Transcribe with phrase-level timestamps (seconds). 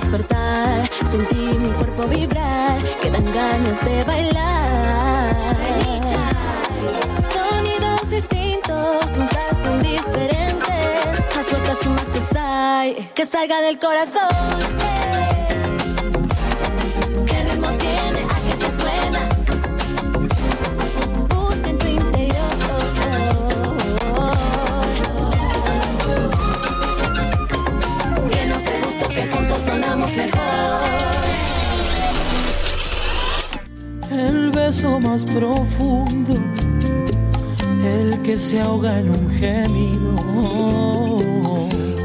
[0.00, 5.56] despertar, sentí mi cuerpo vibrar, que dan ganas de bailar.
[7.32, 11.36] Sonidos distintos nos hacen diferentes.
[11.36, 14.28] Haz vueltas su sai, que salga del corazón.
[14.78, 15.39] ¿Qué
[35.02, 36.32] más profundo,
[37.84, 40.14] el que se ahoga en un gemido.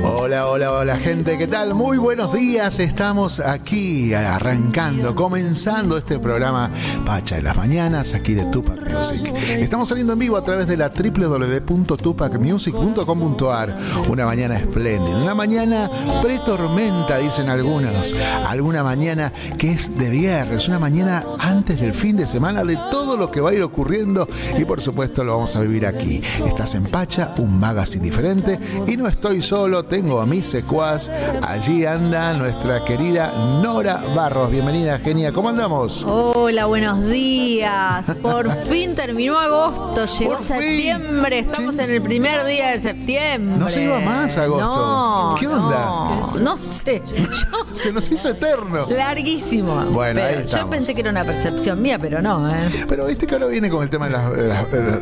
[0.03, 1.75] Hola, hola, hola gente, ¿qué tal?
[1.75, 6.71] Muy buenos días, estamos aquí arrancando, comenzando este programa
[7.05, 8.74] Pacha de las Mañanas, aquí de Tupac
[9.11, 9.35] Music.
[9.59, 13.77] Estamos saliendo en vivo a través de la www.tupacmusic.com.ar.
[14.09, 15.91] Una mañana espléndida, una mañana
[16.21, 18.15] pretormenta, dicen algunos.
[18.47, 23.15] Alguna mañana que es de viernes, una mañana antes del fin de semana de todo
[23.17, 26.19] lo que va a ir ocurriendo y por supuesto lo vamos a vivir aquí.
[26.45, 31.09] Estás en Pacha, un magazine diferente y no estoy solo, tengo a mis secuaz.
[31.41, 34.49] Allí anda nuestra querida Nora Barros.
[34.51, 35.31] Bienvenida, genia.
[35.31, 36.03] ¿Cómo andamos?
[36.07, 38.11] Hola, buenos días.
[38.21, 41.39] Por fin terminó agosto, llegó septiembre.
[41.39, 41.81] Estamos Sí.
[41.81, 43.57] en el primer día de septiembre.
[43.57, 44.65] No se iba más agosto.
[44.65, 45.85] No, ¿Qué onda?
[45.85, 47.01] No, no sé.
[47.15, 48.85] Yo- Se nos hizo eterno.
[48.89, 49.83] larguísimo.
[49.85, 50.69] Bueno, ahí Yo estamos.
[50.69, 52.49] pensé que era una percepción mía, pero no.
[52.49, 52.55] ¿eh?
[52.87, 54.47] Pero viste que ahora viene con el tema de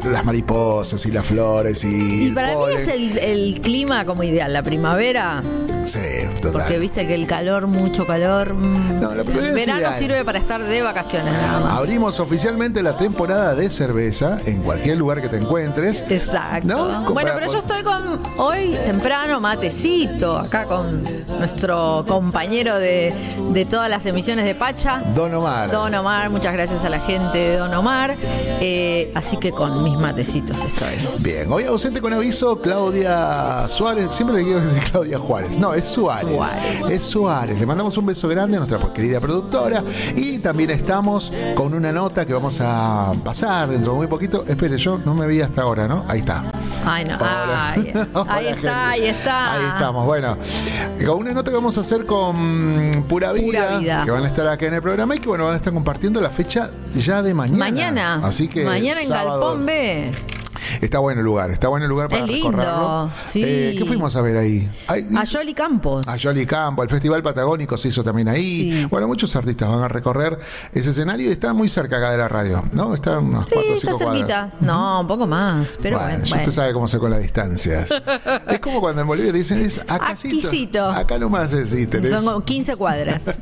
[0.10, 2.28] las, mariposas y las flores y.
[2.28, 5.44] Y para mí es el, el clima como ideal, la primavera,
[5.86, 6.00] Sí,
[6.42, 6.52] total.
[6.64, 8.54] porque viste que el calor, mucho calor.
[8.54, 11.80] mm, No, la primavera el verano sirve para estar de vacaciones nada más.
[11.80, 16.06] Abrimos oficialmente la temporada de cerveza en cualquier lugar que te encuentres.
[16.10, 16.68] Exacto.
[16.68, 17.14] ¿No?
[17.14, 21.04] Bueno, pero yo estoy con hoy temprano matecito, acá con
[21.38, 23.14] nuestro compañero de,
[23.52, 25.04] de todas las emisiones de Pacha.
[25.14, 25.70] Don Omar.
[25.70, 28.16] Don Omar, muchas gracias a la gente de Don Omar.
[28.62, 30.96] Eh, así que con mis matecitos estoy.
[31.20, 35.90] Bien, hoy ausente con aviso Claudia Suárez, siempre le quiero decir Claudia Juárez, no, es
[35.90, 36.32] Suárez.
[36.34, 36.90] Suárez.
[36.90, 39.84] Es Suárez, le mandamos un beso grande a nuestra querida productora
[40.16, 44.44] y también estamos con una nota que vamos a pasar dentro de muy poquito.
[44.48, 46.06] Espere, yo no me vi hasta ahora, ¿no?
[46.08, 46.44] Ahí está.
[46.86, 47.16] Ay, no.
[47.16, 47.72] Hola.
[47.72, 48.60] Ay, Hola, ahí gente.
[48.60, 49.54] está, ahí está.
[49.54, 50.38] Ahí estamos, bueno.
[51.06, 54.02] Con una nota que vamos a hacer con Pura Vida, Pura Vida.
[54.06, 56.22] que van a estar acá en el programa y que bueno, van a estar compartiendo
[56.22, 57.58] la fecha ya de mañana.
[57.60, 58.22] Mañana.
[58.24, 59.40] Así que Mañana en sábado.
[59.42, 60.12] Galpón B.
[60.82, 63.10] Está bueno el lugar, está bueno el lugar para Es lindo, recorrerlo.
[63.26, 63.42] sí.
[63.44, 64.70] Eh, ¿Qué fuimos a ver ahí?
[64.88, 66.08] Ay, A Yoli Campos.
[66.08, 68.72] a Jolly Campo, el Festival Patagónico se hizo también ahí.
[68.72, 68.86] Sí.
[68.90, 70.38] Bueno, muchos artistas van a recorrer
[70.74, 72.94] ese escenario y está muy cerca acá de la radio, ¿no?
[72.94, 74.28] Está unos Sí, cuatro o está cinco cuadras.
[74.28, 74.52] cerquita.
[74.60, 75.78] No, un poco más.
[75.82, 76.26] Pero bueno, bueno.
[76.26, 76.44] ya bueno.
[76.44, 77.90] usted sabe cómo se con las distancias.
[78.48, 80.86] es como cuando en Bolivia te dicen es acasito.
[80.90, 82.12] Acá nomás tenés.
[82.12, 83.24] Son como 15 cuadras.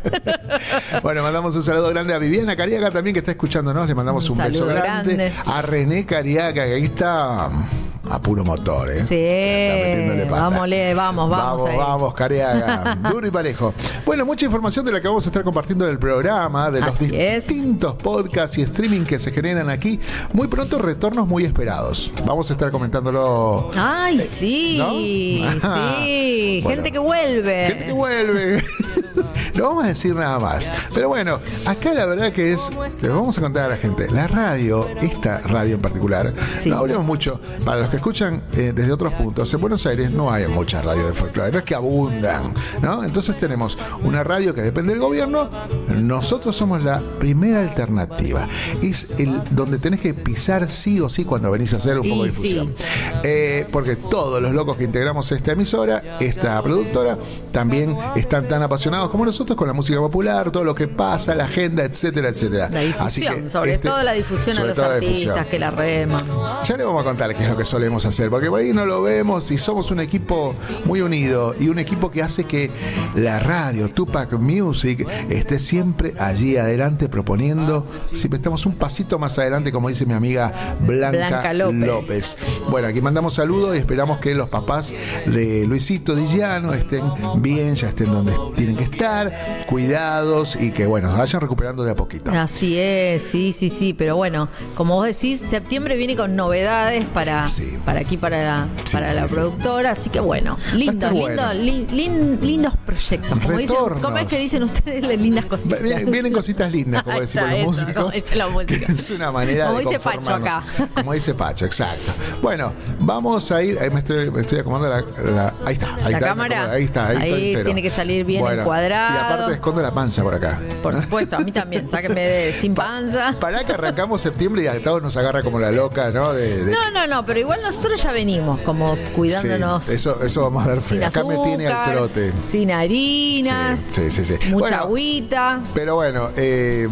[1.01, 3.87] Bueno, mandamos un saludo grande a Viviana Cariaga también que está escuchándonos.
[3.87, 5.31] Le mandamos un, Un beso grande.
[5.45, 7.80] A René Cariaga, que ahí está mm,
[8.11, 8.99] a puro motor, ¿eh?
[8.99, 10.41] Sí, Está metiéndole pata.
[10.49, 12.95] vámosle, vamos, vamos Vamos, vamos, Cariaga.
[13.11, 13.73] Duro y parejo.
[14.05, 16.95] Bueno, mucha información de la que vamos a estar compartiendo en el programa, de los
[16.95, 17.47] Así es.
[17.47, 19.99] distintos podcasts y streaming que se generan aquí.
[20.33, 22.11] Muy pronto, retornos muy esperados.
[22.25, 23.69] Vamos a estar comentándolo.
[23.75, 24.89] Ay, sí, ¿No?
[24.91, 26.61] sí.
[26.63, 26.81] Bueno.
[26.83, 27.67] Gente que vuelve.
[27.67, 28.63] Gente que vuelve.
[29.55, 30.69] no vamos a decir nada más.
[30.93, 32.69] Pero bueno, acá la verdad que es.
[33.01, 34.09] Le vamos a contar a la gente.
[34.09, 36.69] La radio, esta radio en particular, Sí.
[36.69, 37.39] no hablemos mucho.
[37.65, 41.05] Para los que escuchan eh, desde otros puntos, en Buenos Aires no hay muchas radios
[41.05, 42.51] de folclore, no es que abundan,
[42.81, 43.03] ¿no?
[43.03, 45.51] Entonces tenemos una radio que depende del gobierno.
[45.87, 48.47] Nosotros somos la primera alternativa.
[48.81, 52.23] Es el donde tenés que pisar sí o sí cuando venís a hacer un poco
[52.23, 52.41] de sí.
[52.41, 52.73] difusión.
[53.21, 57.19] Eh, porque todos los locos que integramos esta emisora, esta productora,
[57.51, 61.43] también están tan apasionados como nosotros con la música popular, todo lo que pasa, la
[61.45, 62.67] agenda, etcétera, etcétera.
[62.71, 66.21] La Así difusión, que sobre este- todo la difusión a los artistas que la reman.
[66.63, 68.85] Ya le vamos a contar qué es lo que solemos hacer, porque por ahí no
[68.85, 70.53] lo vemos y somos un equipo
[70.85, 72.71] muy unido y un equipo que hace que
[73.15, 79.71] la radio Tupac Music esté siempre allí adelante proponiendo, siempre estamos un pasito más adelante,
[79.71, 81.87] como dice mi amiga Blanca, Blanca López.
[81.87, 82.37] López.
[82.69, 84.93] Bueno, aquí mandamos saludos y esperamos que los papás
[85.25, 87.03] de Luisito Dillano estén
[87.37, 91.95] bien, ya estén donde tienen que estar, cuidados y que bueno, vayan recuperando de a
[91.95, 92.31] poquito.
[92.31, 93.93] Así es, sí, sí, sí.
[93.93, 97.77] Pero bueno, como vos decís, septiembre viene con novedades para, Sí.
[97.81, 99.33] Para aquí, para la, Sí, para sí, la sí.
[99.33, 99.91] productora.
[99.91, 101.53] Así que bueno, lindo, estar lindo, bueno.
[101.53, 103.39] lin- lin- lindos proyectos.
[103.39, 103.75] Como, dicen.
[104.01, 105.81] ¿Cómo es que dicen ustedes lindas cositas?
[105.81, 107.93] Vienen, cositas lindas, como decimos los músicos.
[107.93, 108.75] como dice la música.
[108.93, 110.63] es una manera Como de dice Pacho acá.
[110.93, 112.11] Como dice Pacho, exacto.
[112.41, 113.79] Bueno, vamos a ir.
[113.79, 116.19] Ahí me estoy, me estoy acomodando la, la- Ahí está, ahí La está.
[116.27, 116.71] cámara.
[116.71, 117.65] Ahí está, ahí, estoy Ahí entero.
[117.65, 119.13] tiene que salir bien Bueno, encuadrado.
[119.13, 120.59] Y aparte escondo la panza por acá.
[120.81, 121.89] Por supuesto, a mí también.
[121.89, 123.35] Sáquenme de sin panza.
[123.39, 126.33] Para que arrancamos septiembre y a todos nos agarra como la loca, ¿no?
[126.33, 129.83] De, de- No, no, no, pero igual nosotros ya venimos como cuidándonos.
[129.83, 131.07] Sí, eso, eso vamos a ver sin feo.
[131.07, 132.33] Acá me tiene al trote.
[132.47, 133.79] Sin harinas.
[133.93, 134.37] Sí, sí, sí.
[134.39, 134.49] sí.
[134.49, 135.61] Mucha Bueno, agüita.
[135.73, 136.87] Pero bueno, eh,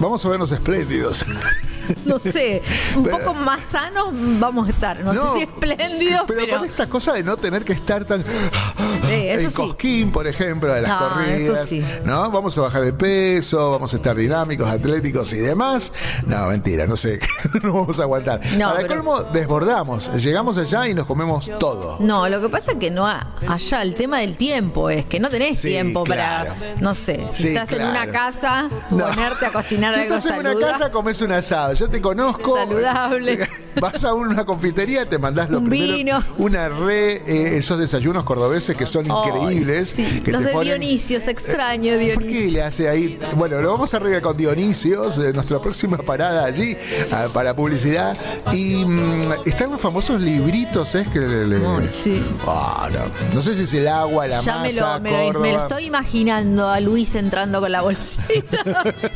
[0.00, 1.24] vamos a vernos espléndidos.
[2.04, 2.62] No sé,
[2.96, 5.00] un Pero- poco más sanos vamos a estar.
[5.00, 6.58] No, No, sé si espléndidos, Pero, pero.
[6.58, 9.56] con esta cosa de no tener que estar tan eso en sí.
[9.56, 11.84] cosquín, por ejemplo, de las No, corridas, eso sí.
[12.04, 12.30] ¿no?
[12.30, 15.92] Vamos a bajar de peso, vamos a estar dinámicos, atléticos y demás.
[16.26, 17.20] No, mentira, no sé,
[17.62, 18.40] no vamos a aguantar.
[18.58, 21.96] No, Para pero- colmo, desbordamos, llegamos allá y nos comemos todo.
[22.00, 25.20] No, lo que pasa es que no ha- allá el tema del tiempo es que
[25.20, 26.54] no tenés Sí, tiempo claro.
[26.54, 29.06] para, no sé, si estás en una casa, No.
[29.06, 31.71] ponerte a cocinar si algo estás en una casa, comes un asado.
[31.74, 32.56] Yo te conozco.
[32.56, 33.48] Saludable.
[33.80, 35.94] Vas a una confitería, te mandás lo Un primero.
[35.96, 36.24] vino.
[36.38, 39.90] Una re, eh, esos desayunos cordobeses que son Ay, increíbles.
[39.96, 40.20] sí.
[40.20, 42.32] que Los te de ponen- Dionisio, se extraño ¿Por Dionisio.
[42.32, 43.18] qué le hace ahí?
[43.36, 46.76] Bueno, lo vamos a arreglar con Dionisios, eh, nuestra próxima parada allí
[47.12, 48.16] ah, para publicidad.
[48.52, 51.08] Y mm, están los famosos libritos, ¿es?
[51.08, 52.22] Que le, le- Ay, sí.
[52.46, 53.34] Ah, no.
[53.34, 55.32] No sé si es el agua, la Ya me masa, lo, me, lo, me lo
[55.32, 55.62] Córdoba.
[55.62, 58.22] estoy imaginando a Luis entrando con la bolsita.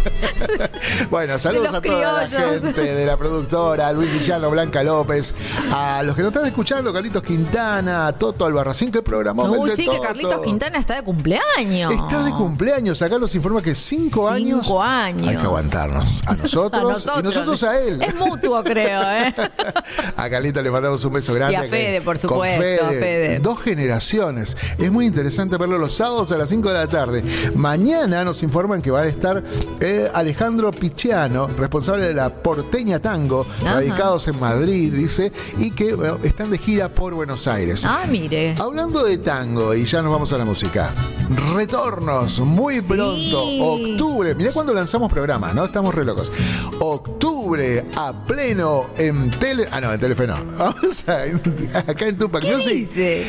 [1.11, 2.62] Bueno, saludos los a toda la criollos.
[2.62, 5.35] gente de la productora, Luis Villano, Blanca López,
[5.73, 9.87] a los que nos están escuchando, Carlitos Quintana, a Toto Albarracín, que programó Uy, sí,
[9.89, 10.01] que.
[10.01, 11.93] Carlitos Quintana está de cumpleaños.
[11.93, 14.61] Está de cumpleaños, acá nos informa que cinco, años.
[14.67, 15.29] Cinco años.
[15.29, 16.23] Hay que aguantarnos.
[16.27, 18.03] A nosotros, y nosotros a él.
[18.03, 19.35] Es mutuo, creo, ¿eh?
[20.17, 21.55] A Carlita le mandamos un beso grande.
[21.55, 23.39] Y a Fede, por con supuesto, a Fede.
[23.39, 24.57] Dos generaciones.
[24.79, 27.25] Es muy interesante verlo los sábados a las 5 de la tarde.
[27.55, 29.43] Mañana nos informan que va a estar
[29.81, 33.75] eh, Alejandro Pichiano, responsable de la Porteña Tango, Ajá.
[33.75, 37.85] radicados en Madrid, dice, y que bueno, están de gira por Buenos Aires.
[37.85, 38.55] Ah, mire.
[38.59, 40.93] Hablando de tango, y ya nos vamos a la música.
[41.55, 42.83] Retornos, muy Sí.
[42.83, 44.35] pronto, octubre.
[44.35, 45.65] Mirá cuando lanzamos programa, ¿no?
[45.65, 46.31] Estamos re locos.
[46.79, 49.67] Octubre a pleno en tele.
[49.71, 50.37] Ah, no, en Telefe no.
[50.59, 51.25] Vamos a,
[51.91, 52.73] acá en Tupac ¿Qué Music.
[52.75, 53.27] dice?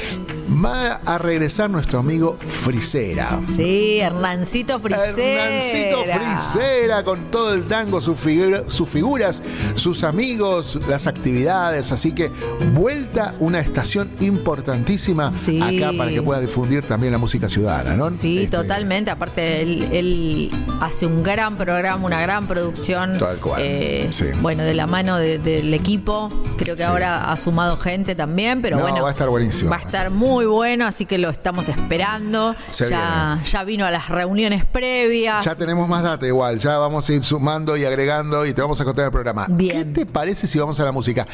[0.64, 3.42] Va a regresar nuestro amigo Frisera.
[3.56, 5.48] Sí, Hernancito Frisera.
[5.48, 9.42] Hernancito Frisera con todo el tango, sus figuras,
[9.76, 11.92] sus amigos, las actividades.
[11.92, 12.32] Así que
[12.74, 15.62] vuelta una estación importantísima Sí.
[15.62, 18.12] acá para que pueda difundir también la música ciudadana, ¿no?
[18.12, 19.12] Sí, Este, totalmente.
[19.12, 20.52] Aparte, él, él
[20.82, 23.18] hace un gran programa, una gran producción.
[23.18, 24.26] Tal cual, eh, sí.
[24.42, 26.30] Bueno, de la mano de- del equipo.
[26.58, 26.88] Creo que Sí.
[26.90, 29.02] ahora ha sumado gente también, pero No, bueno.
[29.04, 29.70] va a estar buenísimo.
[29.70, 32.56] Va a estar muy bueno, así que lo estamos esperando.
[32.70, 35.44] Se ya, ya vino a las reuniones previas.
[35.46, 38.80] Ya tenemos más data igual, ya vamos a ir sumando y agregando y te vamos
[38.82, 39.46] a contar el programa.
[39.50, 39.78] Bien.
[39.78, 41.26] ¿Qué te parece si vamos a la música?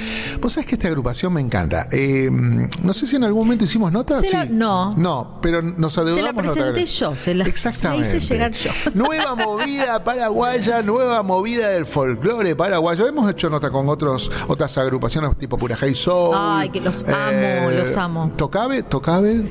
[0.42, 1.88] Vos sabés que esta agrupación me encanta.
[1.92, 4.20] Eh, no sé si en algún momento hicimos nota.
[4.22, 4.50] La- Sí.
[4.52, 4.94] no.
[4.96, 6.20] No, pero nos adeudamos.
[6.20, 6.84] Se la presenté nota.
[6.84, 8.10] yo, se la- Exactamente.
[8.10, 8.72] la hice llegar yo.
[8.94, 13.08] Nueva movida paraguaya, nueva movida del folclore paraguayo.
[13.08, 16.36] Hemos hecho nota con otros otras agrupaciones tipo Pura High Soul.
[16.38, 18.32] Ay, que los amo, los amo.
[18.38, 19.44] Tocabe, Tocabe.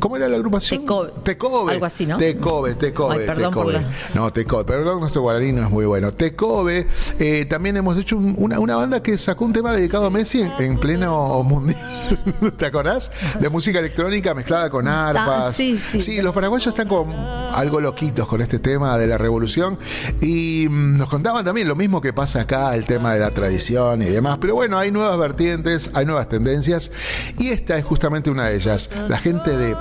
[0.00, 0.82] ¿Cómo era la agrupación?
[0.82, 1.12] Tecobe.
[1.24, 1.72] Tecobe.
[1.72, 2.18] Algo así, ¿no?
[2.18, 3.84] Tecobe, Tecobe, Ay, perdón por Tecobe.
[3.86, 3.90] la-
[4.20, 6.12] No, Tecobe, perdón, nuestro guaraní no es muy bueno.
[6.12, 6.86] Tecobe,
[7.18, 10.42] eh, también hemos hecho un- una, una banda que sacó un tema dedicado a Messi
[10.42, 11.80] en, en pleno mundial.
[12.56, 13.10] ¿Te acordás?
[13.40, 15.46] De música electrónica mezclada con arpas.
[15.46, 16.20] Ah, sí, sí.
[16.20, 17.14] los paraguayos están como
[17.54, 19.78] algo loquitos con este tema de la revolución.
[20.20, 24.02] Y mm, nos contaban también lo mismo que pasa acá, el tema de la tradición
[24.02, 24.36] y demás.
[24.38, 26.90] Pero bueno, hay nuevas vertientes, hay nuevas tendencias.
[27.38, 28.90] Y esta es justamente una de ellas.
[29.08, 29.74] La gente de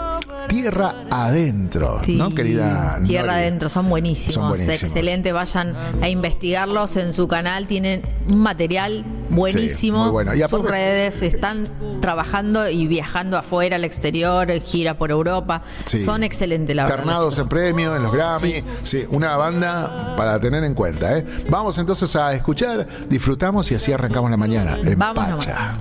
[0.48, 3.00] Tierra Adentro, Sí, ¿no, querida?
[3.06, 3.40] Tierra Nori?
[3.40, 4.82] Adentro, son buenísimos, Son buenísimos.
[4.84, 10.34] excelente, vayan a investigarlos en su canal, tienen un material buenísimo, Sí, muy bueno.
[10.36, 11.68] Y aparte- sus redes están
[12.02, 16.04] trabajando y viajando afuera, al exterior, gira por Europa, Sí.
[16.06, 16.98] son excelentes la verdad.
[16.98, 18.52] Ternados en premio, en los Grammy.
[18.52, 18.64] Sí.
[18.84, 19.06] Sí.
[19.10, 21.18] una banda para tener en cuenta.
[21.18, 21.26] ¿eh?
[21.50, 24.78] Vamos entonces a escuchar, disfrutamos y así arrancamos la mañana.
[24.84, 25.78] En Vamos Pacha.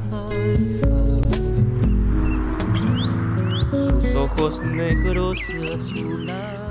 [4.17, 6.67] Ojos negros y azulados,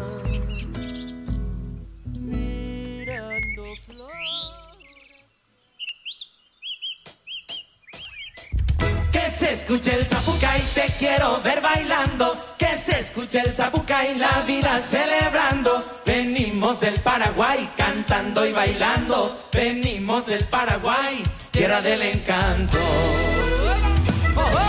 [9.36, 12.56] se escuche el zapucay, te quiero ver bailando.
[12.58, 15.84] Que se escuche el zapucay, la vida celebrando.
[16.06, 19.38] Venimos del Paraguay cantando y bailando.
[19.52, 21.22] Venimos del Paraguay,
[21.52, 22.78] tierra del encanto.
[24.38, 24.65] ¡Oh, oh!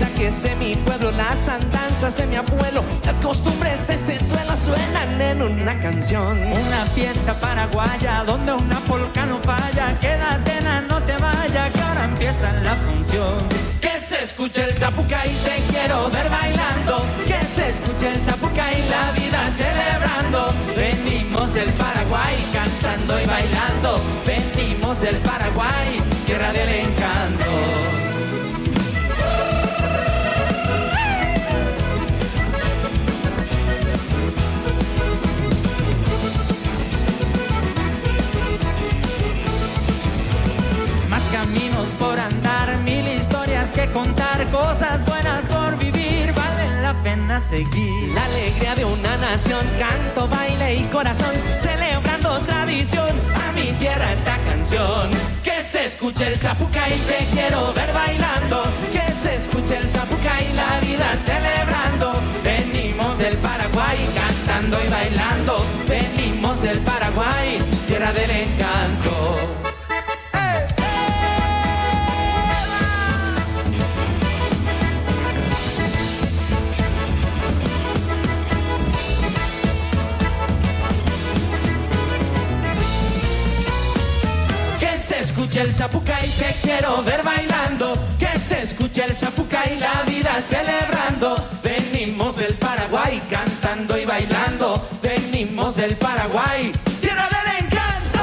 [0.00, 5.20] Paisajes de mi pueblo, las andanzas de mi abuelo, las costumbres de este suelo suenan
[5.20, 6.38] en un una canción.
[6.38, 9.94] Una fiesta paraguaya donde una polca no falla.
[10.00, 13.34] Quédate, na, no te vayas, que ahora empieza la función.
[13.80, 17.04] Que se escuche el zapucay, te quiero ver bailando.
[17.26, 20.54] Que se escuche el zapucay, la vida celebrando.
[20.74, 24.00] Venimos del Paraguay cantando y bailando.
[24.24, 27.49] Venimos del Paraguay, tierra del encanto.
[47.40, 48.08] Seguir.
[48.14, 54.38] La alegría de una nación, canto, baile y corazón, celebrando tradición, a mi tierra esta
[54.48, 55.10] canción.
[55.42, 58.62] Que se escuche el zapucay, te quiero ver bailando.
[58.92, 62.12] Que se escuche el zapucay, la vida celebrando.
[62.44, 65.66] Venimos del Paraguay, cantando y bailando.
[65.88, 69.59] Venimos del Paraguay, tierra del encanto.
[85.50, 87.98] Escuche el zapucay, te quiero ver bailando.
[88.20, 91.44] Que se escuche el zapucay, la vida celebrando.
[91.62, 94.88] Venimos del Paraguay cantando y bailando.
[95.02, 98.22] Venimos del Paraguay, tierra del encanto.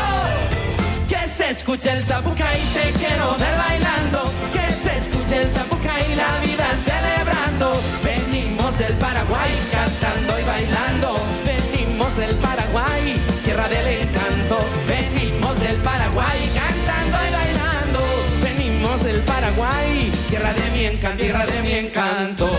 [1.10, 4.32] Que se escuche el zapucay, te quiero ver bailando.
[4.54, 7.82] Que se escuche el zapucay, la vida celebrando.
[8.06, 11.20] Venimos del Paraguay cantando y bailando.
[11.46, 14.60] Venimos del Paraguay, tierra del encanto.
[14.88, 17.17] Venimos del Paraguay cantando
[20.78, 22.50] mi encanto, tierra de mi encanto.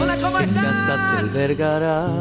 [0.00, 0.64] Hola, ¿cómo están?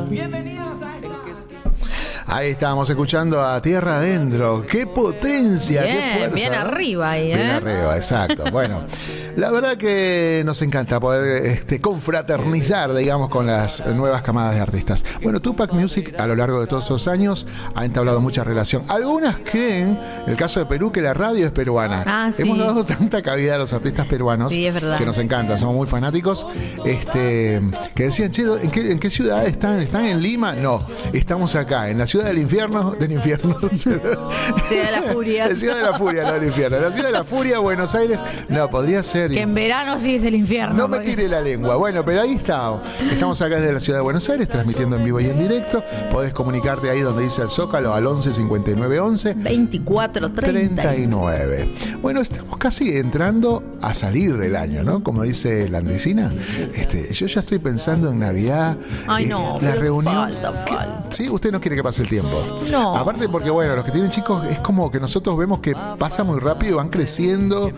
[0.10, 2.34] Bienvenidos a esta...
[2.34, 4.66] Ahí estábamos escuchando a Tierra Adentro.
[4.66, 5.82] ¡Qué potencia!
[5.84, 6.36] ¡Qué Bien, fuerza!
[6.36, 6.60] bien ¿no?
[6.60, 7.52] arriba ahí, Bien ¿eh?
[7.52, 8.46] arriba, exacto.
[8.50, 8.86] Bueno,
[9.36, 15.04] la verdad que nos encanta poder este, confraternizar, digamos, con las nuevas camadas de artistas.
[15.22, 18.84] Bueno, Tupac Music a lo largo de todos esos años ha entablado mucha relación.
[18.90, 22.04] Algunas creen, en el caso de Perú, que la radio es peruana.
[22.06, 22.44] Ah, sí.
[22.44, 24.98] Hemos dado tanta cabida a los artistas peruanos Sí, es verdad.
[24.98, 26.46] que nos encanta, somos muy fanáticos.
[26.86, 27.62] Este,
[27.96, 29.82] que decían, che, ¿en qué, ¿en qué ciudad están?
[29.82, 30.54] ¿Están en Lima?
[30.54, 33.58] No, estamos acá, en la ciudad del infierno, del infierno.
[33.74, 35.48] Ciudad de la Furia.
[35.48, 36.80] La ciudad de la furia, no del infierno.
[36.80, 38.20] La ciudad de la furia, Buenos Aires.
[38.50, 39.23] No, podría ser.
[39.32, 40.76] Que en verano sí es el infierno.
[40.76, 41.76] No me porque- tire la lengua.
[41.76, 42.82] Bueno, pero ahí está.
[43.12, 45.84] Estamos acá desde la ciudad de Buenos Aires, transmitiendo en vivo y en directo.
[46.12, 50.82] Podés comunicarte ahí donde dice el Zócalo al 11 59 11 24, 30.
[50.82, 51.70] 39.
[52.02, 55.04] Bueno, estamos casi entrando a salir del año, ¿no?
[55.04, 56.32] Como dice la Andresina.
[56.74, 58.78] Este, yo ya estoy pensando en Navidad.
[59.08, 60.14] Ay, eh, no, la pero reunión.
[60.14, 61.04] falta.
[61.10, 62.42] Sí, usted no quiere que pase el tiempo.
[62.72, 62.96] No.
[62.96, 66.40] Aparte porque, bueno, los que tienen chicos es como que nosotros vemos que pasa muy
[66.40, 67.72] rápido, van creciendo,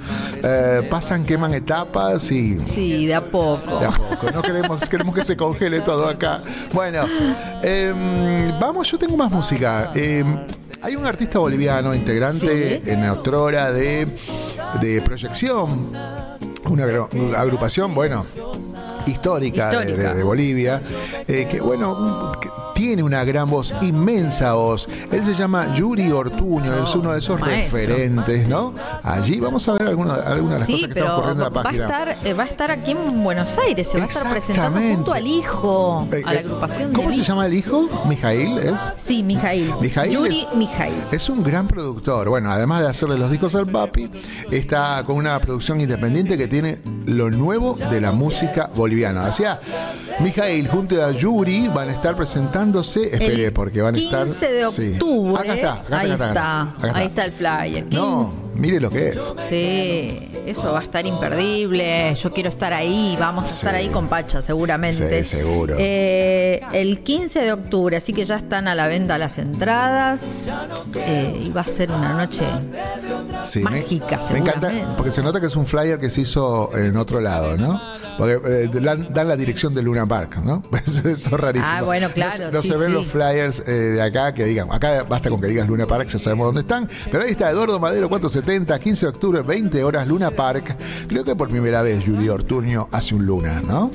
[0.44, 2.62] eh, pasan, queman etapas y...
[2.62, 3.78] Sí, de a poco.
[3.80, 6.42] De a poco, no queremos, queremos que se congele todo acá.
[6.72, 7.02] Bueno,
[7.62, 9.92] em, vamos, yo tengo más música.
[9.94, 10.46] Em,
[10.82, 12.90] hay un artista boliviano, integrante Sí.
[12.90, 14.08] en Autora de,
[14.80, 15.92] de proyección,
[16.70, 18.26] una agru- agrupación, bueno,
[19.06, 20.10] histórica, de- Histórica.
[20.12, 20.82] De, de Bolivia,
[21.28, 24.88] eh, que bueno, que tiene una gran voz, inmensa voz.
[25.12, 27.78] Él se llama Yuri Ortuño, es uno de esos Maestro.
[27.80, 28.76] referentes, ¿no?
[29.02, 31.54] Allí vamos a ver alguna- algunas de las Sí, cosas que están pero ocurriendo en
[31.54, 31.84] la va a, página.
[31.86, 35.14] estar, eh, va a estar aquí en Buenos Aires, se va a estar presentando junto
[35.14, 37.90] al hijo, Eh, a la eh, agrupación ¿Cómo de se llama el hijo?
[38.08, 38.94] Mijail, ¿es?
[38.98, 39.74] Sí, Mijail.
[39.82, 40.94] Mijail Yuri es- Mijail.
[41.12, 42.28] Es un gran productor.
[42.30, 44.12] Bueno, además de hacerle los discos al papi,
[44.52, 49.24] está con una producción independiente que tiene lo nuevo de la música boliviana.
[49.26, 49.60] O sea,
[50.20, 52.16] Mijail junto a Yuri van a estar
[52.74, 54.26] Espere, El porque van a estar.
[54.26, 54.92] 15 de Sí.
[54.94, 55.42] octubre.
[55.42, 57.84] Acá está, acá ahí, acá está, acá ahí está el flyer.
[57.86, 57.96] 15.
[57.98, 59.34] No, mire lo que es.
[59.50, 62.16] Sí, eso va a estar imperdible.
[62.16, 63.16] Yo quiero estar ahí.
[63.20, 63.54] Vamos a Sí.
[63.56, 65.24] estar ahí con Pacha, seguramente.
[65.24, 65.76] Sí, seguro.
[65.78, 70.44] Eh, el 15 de octubre, así que ya están a la venta las entradas.
[70.96, 72.46] Eh, y va a ser una noche.
[73.44, 76.76] Sí, Mágica, me, me encanta porque se nota que es un flyer que se hizo
[76.78, 77.80] en otro lado, ¿no?
[78.18, 80.62] Porque eh, dan, dan la dirección de Luna Park, ¿no?
[80.86, 81.72] Eso es rarísimo.
[81.72, 82.94] Ah, bueno, No claro, No, sí, se ven sí.
[82.94, 86.20] los flyers eh, de acá que digan, acá basta con que digas Luna Park, ya
[86.20, 86.88] sabemos dónde están.
[87.12, 90.76] Pero ahí está Eduardo Madero 470, 15 de octubre, 20 horas, Luna Park.
[91.08, 93.92] Creo que por primera vez Yuri Ortuño hace un Luna, ¿no?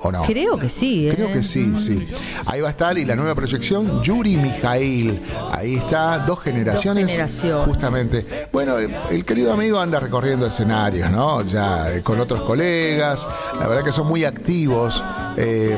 [0.00, 0.22] ¿O no?
[0.22, 1.08] Creo que sí.
[1.08, 1.14] ¿eh?
[1.14, 2.06] Creo que sí, sí.
[2.46, 5.20] Ahí va a estar y la nueva proyección, Yuri Mijail.
[5.52, 7.04] Ahí está, dos generaciones.
[7.04, 7.66] Dos generaciones.
[7.66, 8.24] Justamente.
[8.52, 11.42] Bueno, el querido amigo anda recorriendo escenarios, ¿no?
[11.42, 13.26] Ya eh, con otros colegas.
[13.58, 15.02] La verdad que son muy activos.
[15.36, 15.76] eh,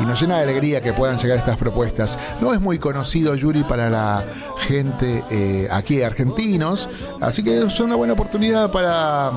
[0.00, 2.18] y nos llena de alegría que puedan llegar estas propuestas.
[2.40, 4.24] No es muy conocido Yuri para la
[4.58, 6.88] gente eh, aquí argentinos,
[7.20, 9.32] así que es una buena oportunidad para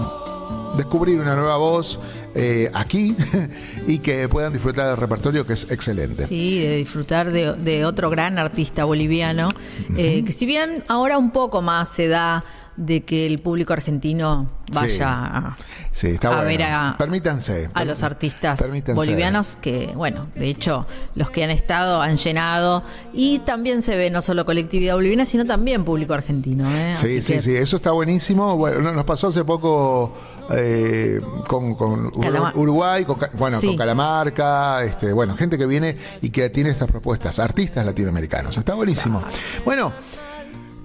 [0.75, 1.99] descubrir una nueva voz
[2.33, 3.15] eh, aquí
[3.87, 6.25] y que puedan disfrutar del repertorio que es excelente.
[6.25, 9.49] Sí, de disfrutar de, de otro gran artista boliviano,
[9.97, 12.43] eh, que si bien ahora un poco más se da
[12.81, 14.99] de que el público argentino vaya Sí.
[15.03, 15.57] a,
[15.91, 16.47] Sí, está a bueno.
[16.47, 17.69] ver a, Permítanse.
[17.73, 18.93] a los artistas Permítanse.
[18.95, 22.83] bolivianos que, bueno, de hecho, los que han estado han llenado
[23.13, 26.67] y también se ve no solo colectividad boliviana, sino también público argentino.
[26.71, 26.93] ¿eh?
[26.95, 28.57] Sí, Así sí, que- sí, eso está buenísimo.
[28.57, 30.13] Bueno, no- nos pasó hace poco
[30.53, 33.67] eh, con, con Calamar- Uruguay, con, bueno, Sí.
[33.67, 38.57] con Calamarca, este, bueno, gente que viene y que tiene estas propuestas, artistas latinoamericanos.
[38.57, 39.21] Está buenísimo.
[39.65, 39.93] Bueno.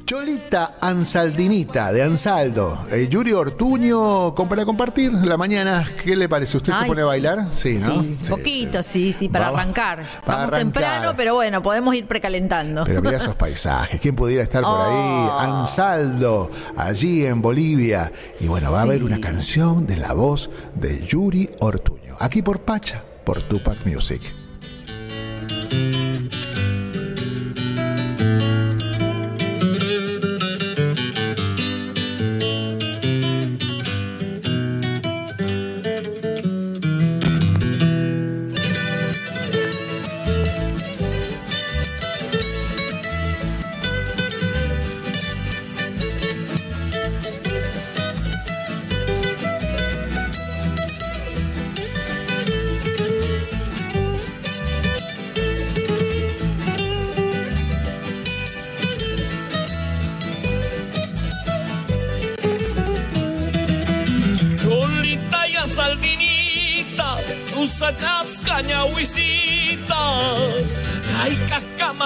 [0.07, 6.59] Cholita Ansaldinita de Ansaldo, eh, Yuri Ortuño, con- para compartir la mañana, ¿qué le parece?
[6.59, 7.09] ¿Usted se Ay, pone a sí.
[7.09, 7.47] bailar?
[7.51, 8.03] Sí, ¿no?
[8.03, 9.97] Sí, poquito, sí, sí, para Vamos- arrancar.
[9.97, 10.59] para Estamos arrancar.
[10.63, 12.85] temprano, pero bueno, podemos ir precalentando.
[12.85, 15.27] Pero mira esos paisajes, ¿quién pudiera estar por ahí?
[15.29, 15.39] Oh.
[15.41, 18.13] Ansaldo, allí en Bolivia.
[18.39, 22.61] Y bueno, va a haber una canción de la voz de Yuri Ortuño, aquí por
[22.61, 24.23] Pacha, por Tupac Music.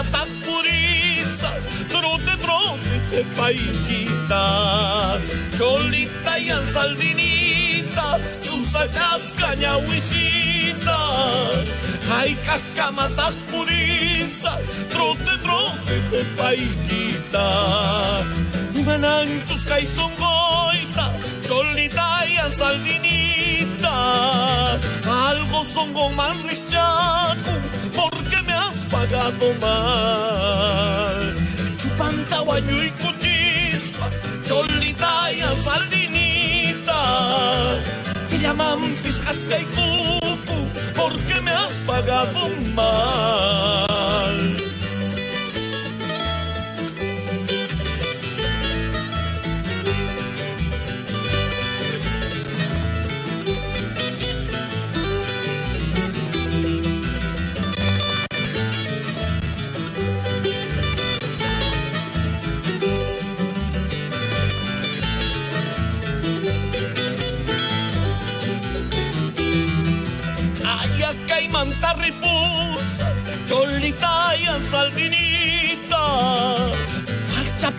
[0.00, 1.50] Cacamata purisa,
[1.88, 5.18] trote trote paiquita.
[5.56, 10.98] Cholita y saldinita, chusa chascaña huisita,
[12.10, 14.56] ay cacamata purisa,
[14.90, 17.46] trote trote de paiquita.
[18.84, 23.92] Mananchus goita, cholita y saldinita.
[25.04, 28.19] Algo son gomanris has
[28.90, 31.34] pagado mal.
[31.76, 34.10] Chupanta guaño y cuchispa,
[34.46, 37.00] cholita y saldinita.
[38.30, 40.58] Me llaman piscasca y cucu,
[40.96, 43.89] porque me has pagado mal.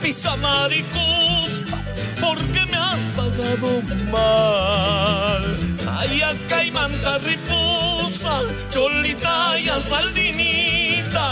[0.01, 1.77] Ay, chapiza maricuspa,
[2.19, 5.43] porque me has pagado mal.
[5.99, 11.27] Ay, acá y manta ripusa, cholita y saldinita.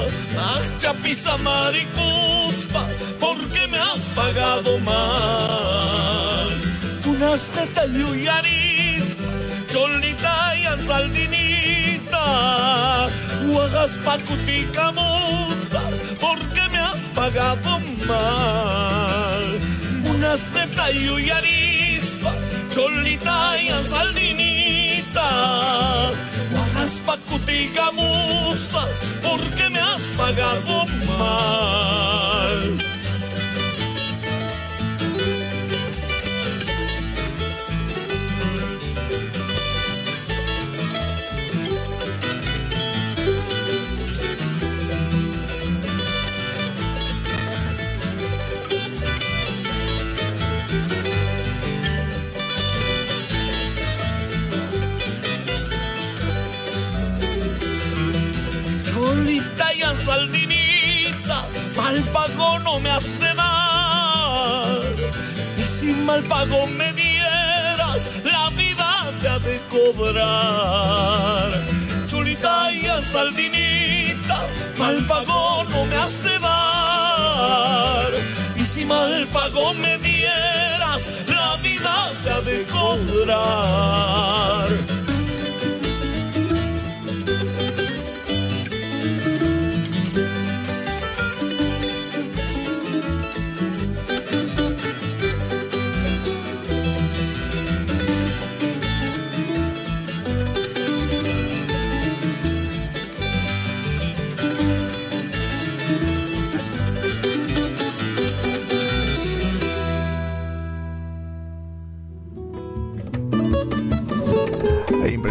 [0.00, 2.86] Ay, chapiza maricuspa,
[3.20, 6.48] porque me has pagado mal.
[7.04, 9.28] De tallo y arispa,
[9.70, 12.24] cholita y saldinita.
[13.46, 15.82] Huagas pacutica musa,
[16.18, 16.79] porque me
[17.14, 19.58] pagado mal.
[20.04, 22.32] Unas de tallo y arispa,
[22.72, 25.30] cholita y saldinita.
[26.52, 28.86] Huagas pacutica musa,
[29.22, 32.89] porque me has pagado mal.
[60.04, 61.38] Saldinita,
[61.76, 64.94] mal pago no me has de dar.
[65.58, 68.88] Y si mal pago me dieras, la vida
[69.20, 71.50] te ha de cobrar.
[72.06, 74.38] Chulita y al saldinita,
[74.78, 78.10] mal pago no me has de dar.
[78.56, 80.79] Y si mal pago me dieras,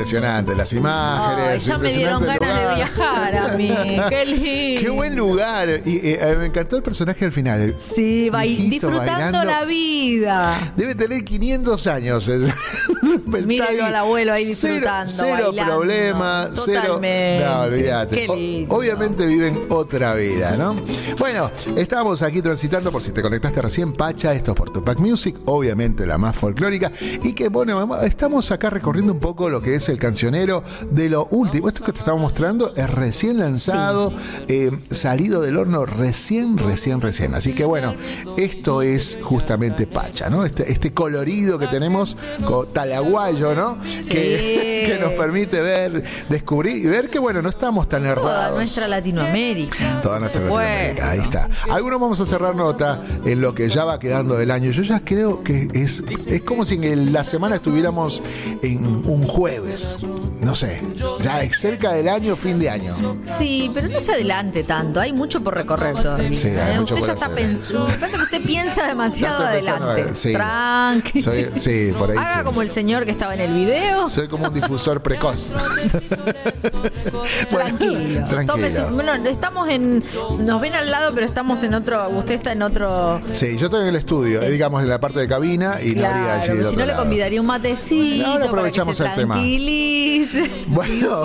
[0.10, 1.46] Impresionante las imágenes.
[1.52, 3.72] Ay, ya me dieron ganas de viajar a mí.
[4.10, 4.82] Qué lindo.
[4.82, 5.70] Qué buen lugar.
[5.86, 7.76] Y eh, me encantó el personaje al final.
[7.80, 9.44] Sí, ba- Viejito disfrutando bailando.
[9.44, 10.74] la vida.
[10.76, 12.32] Debe tener 500 años.
[13.26, 15.74] Mírenlo al abuelo ahí Cero- disfrutando, Cero, bailando.
[15.78, 16.50] problema.
[16.54, 17.00] Cero.
[17.02, 18.66] No, olvídate.
[18.70, 20.76] Obviamente viven otra vida, ¿no?
[21.18, 25.36] Bueno, estamos aquí transitando, por si te conectaste recién, Pacha, esto es por Tupac Music,
[25.46, 26.92] obviamente la más folclórica.
[27.24, 31.26] Y que, bueno, estamos acá recorriendo un poco lo que es el cancionero de lo
[31.32, 31.68] último.
[31.68, 34.14] Esto que te estamos mostrando es recién lanzado,
[34.48, 37.34] eh, salido del horno recién, recién, recién.
[37.36, 37.96] Así que bueno,
[38.38, 40.46] esto es justamente Pacha, ¿no?
[40.46, 43.78] Este, este colorido que tenemos con talaguayo, ¿no?
[44.08, 48.56] Que, que nos permite ver, descubrir y ver que bueno, no estamos tan Toda errados.
[48.58, 50.02] nuestra Latinoamérica.
[50.02, 51.50] Toda nuestra Latinoamérica, ahí está.
[51.70, 54.72] Algunos vamos a cerrar nota en lo que ya va quedando del año.
[54.72, 58.22] Yo ya creo que es, es como si en la semana estuviéramos
[58.62, 59.98] en un jueves.
[60.42, 60.82] No sé,
[61.22, 63.18] ya es cerca del año, fin de año.
[63.24, 65.00] Sí, pero no se adelante tanto.
[65.00, 66.34] Hay mucho por recorrer todavía.
[66.38, 66.80] Sí, hay ¿eh?
[66.80, 67.88] mucho usted por ya está pensando.
[67.88, 70.16] Pasa que usted piensa demasiado adelante.
[70.16, 70.34] sí.
[70.34, 71.22] Tranqui.
[71.22, 72.44] Soy- sí, por ahí Haga sí.
[72.46, 74.10] como el señor que estaba en el video.
[74.10, 75.50] Soy como un difusor precoz.
[77.50, 78.24] Tranquilo.
[78.26, 78.54] tranquilo.
[78.56, 80.04] Tómese- bueno, estamos en.
[80.40, 82.10] Nos ven al lado, pero estamos en otro.
[82.10, 83.22] Usted está en otro.
[83.34, 86.18] Sí, yo estoy en el estudio, eh, digamos en la parte de cabina y Claro,
[86.18, 87.04] Nori allí del si no le lado.
[87.04, 88.26] convidaría un matecito.
[88.28, 90.66] Ahora aprovechamos para que se el tema.
[90.68, 91.24] Bueno,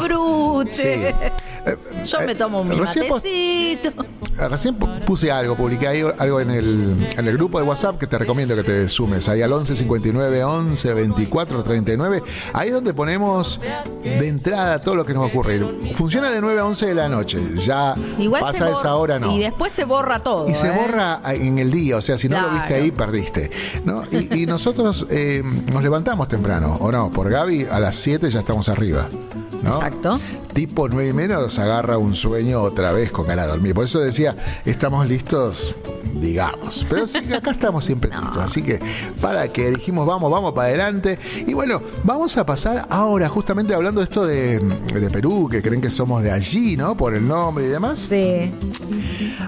[0.64, 0.72] disfrute.
[0.72, 1.32] sí.
[1.66, 3.88] Eh, Yo me tomo mi recién matecito.
[4.36, 7.98] Eh, Recién pu- puse algo, publiqué ahí algo en el, en el grupo de WhatsApp
[7.98, 12.20] que te recomiendo que te sumes ahí al 11 59 11 24 39.
[12.52, 13.60] Ahí es donde ponemos
[14.02, 15.78] de entrada todo lo que nos va a ocurrir.
[15.94, 17.38] Funciona de 9 a 11 de la noche.
[17.64, 19.32] Ya Igual pasa borra- esa hora, no.
[19.32, 20.50] Y después se borra todo.
[20.50, 20.72] Y se ¿eh?
[20.72, 23.50] borra en el día, o sea, si no lo viste ahí, perdiste.
[23.84, 24.02] ¿no?
[24.10, 27.08] Y, y nosotros eh, nos levantamos temprano, ¿o no?
[27.12, 29.08] Por Gaby, a las 7 ya estamos arriba.
[29.64, 29.74] ¿No?
[29.74, 30.18] Exacto.
[30.52, 33.74] Tipo 9 y menos agarra un sueño otra vez con ganas de dormir.
[33.74, 35.74] Por eso decía, estamos listos,
[36.14, 36.86] digamos.
[36.88, 38.38] Pero sí, acá estamos siempre listos.
[38.38, 38.78] Así que,
[39.20, 41.18] para que dijimos, vamos, vamos para adelante.
[41.46, 45.80] Y bueno, vamos a pasar ahora, justamente hablando de esto de, de Perú, que creen
[45.80, 46.96] que somos de allí, ¿no?
[46.96, 48.52] Por el nombre y demás Sí.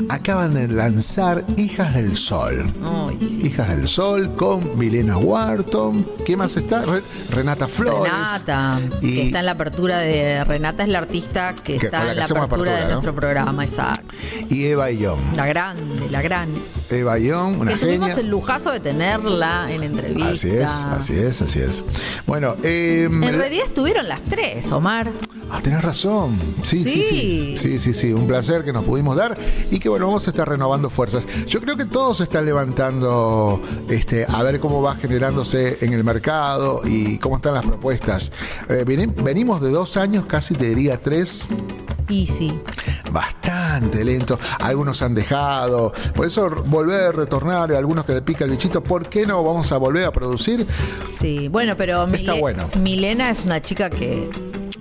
[0.08, 2.64] Acaban de lanzar Hijas del Sol.
[3.20, 3.46] Sí.
[3.46, 6.06] Hijas del Sol con Milena Wharton.
[6.24, 6.84] ¿Qué más está?
[6.84, 8.12] Re- Renata Flores.
[8.12, 10.44] Renata, Y que está en la apertura de.
[10.44, 12.88] Renata es la artista que, Que- está la en la apertura, apertura, de ¿no?
[12.92, 14.14] nuestro programa, exacto.
[14.48, 15.20] y Eva Young.
[15.36, 16.48] La grande, la gran.
[16.88, 18.22] Eva Young, una que tuvimos genia.
[18.22, 20.28] el lujazo de tenerla en entrevista.
[20.30, 21.84] Así es, así es, así es.
[22.26, 25.10] Bueno, eh, En realidad estuvieron las tres, Omar.
[25.50, 26.38] Ah, tenés razón.
[26.62, 27.58] Sí, sí, sí, Sí.
[27.58, 27.78] sí.
[27.78, 29.38] Sí, sí, Un placer que nos pudimos dar
[29.70, 31.24] y que bueno, vamos a estar renovando fuerzas.
[31.46, 36.02] Yo creo que todos se están levantando este, a ver cómo va generándose en el
[36.04, 38.32] mercado y cómo están las propuestas.
[38.68, 41.46] Eh, veni- venimos de dos años, casi te diría tres,
[42.08, 42.60] Y sí.
[43.12, 44.38] bastante lento.
[44.60, 45.92] Algunos han dejado.
[46.14, 48.82] Por eso volver, retornar, algunos que le pica el bichito.
[48.82, 50.66] ¿Por qué no vamos a volver a producir?
[51.16, 52.68] Sí, bueno, pero Está bueno.
[52.80, 54.28] Milena es una chica que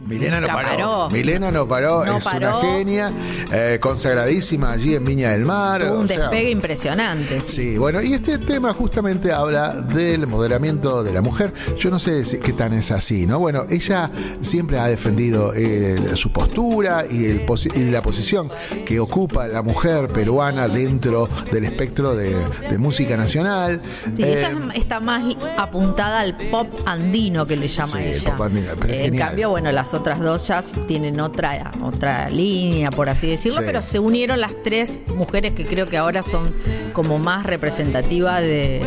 [0.06, 0.70] Milena no paró.
[0.70, 1.10] paró.
[1.10, 2.60] Milena no paró, No es paró.
[2.60, 3.12] una genia,
[3.52, 5.84] eh, consagradísima allí en Viña del Mar.
[5.84, 7.41] tuvo un o sea, despegue impresionante.
[7.41, 7.56] Sí.
[7.65, 11.54] Sí, bueno, y este tema justamente habla del moderamiento de la mujer.
[11.78, 13.39] Yo no sé si- qué tan es así, ¿no?
[13.39, 18.50] Bueno, ella siempre ha defendido eh, su postura y, el y la posición
[18.86, 22.36] que ocupa la mujer peruana dentro del espectro de,
[22.70, 23.82] de música nacional.
[24.15, 25.24] Sí, Eh, ella está más
[25.58, 28.36] apuntada al pop andino que le llama Sí, el ella.
[28.36, 33.10] pop andino, pero en cambio, bueno, las otras dos ya tienen otra, otra línea, por
[33.10, 33.63] así decirlo, Sí.
[33.65, 36.51] pero se unieron las tres mujeres que creo que ahora son
[36.93, 38.81] como más representativas de,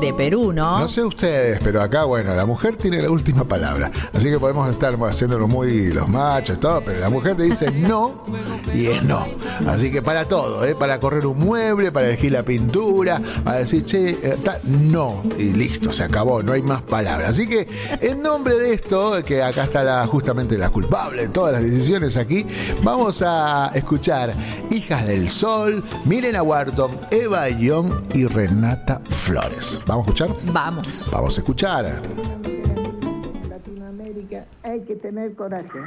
[0.00, 0.80] de Perú, ¿no?
[0.80, 3.90] No sé ustedes, pero acá, bueno, la mujer tiene la última palabra.
[4.12, 8.24] Así que podemos estar haciéndolo muy los machos, todo, pero la mujer te dice no
[8.74, 9.26] y es no.
[9.66, 10.74] Así que para todo, ¿eh?
[10.74, 15.92] para correr un mueble, para elegir la pintura, para decir, che, eh, no, y listo,
[15.92, 17.30] se acabó, no hay más palabras.
[17.30, 17.66] Así que
[18.00, 22.16] en nombre de esto, que acá está la, justamente la culpable de todas las decisiones
[22.16, 22.46] aquí,
[22.82, 24.32] vamos a escuchar
[24.70, 29.80] Hijas del Sol, Miren a Wharton, Eva Young y Renata Flores.
[29.86, 30.36] ¿Vamos a escuchar?
[30.52, 31.10] Vamos.
[31.10, 32.02] Vamos a escuchar.
[33.48, 35.80] Latinoamérica hay que tener coraje.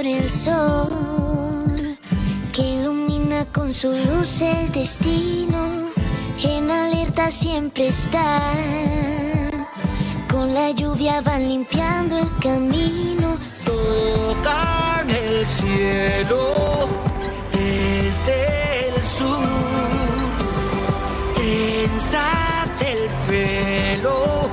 [0.00, 1.98] Por el sol,
[2.54, 5.90] que ilumina con su luz el destino,
[6.42, 9.66] en alerta siempre están,
[10.30, 13.36] con la lluvia van limpiando el camino.
[13.66, 16.88] tocan el cielo
[17.52, 19.48] desde el sur.
[21.34, 24.49] Trenzate el pelo,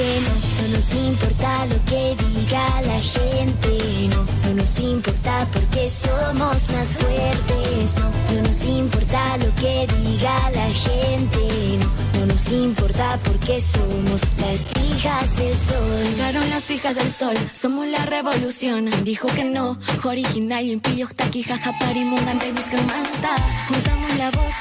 [0.00, 0.32] no,
[0.62, 6.92] no nos importa lo que diga la gente, no, no nos importa porque somos más
[6.94, 13.60] fuertes, no, no nos importa lo que diga la gente, no, no nos importa porque
[13.60, 16.02] somos las hijas del sol.
[16.04, 18.88] Llegaron las hijas del sol, somos la revolución.
[19.04, 23.36] Dijo que no, original y impillo taki jaja parimungante manta.
[23.68, 24.54] Juntamos la voz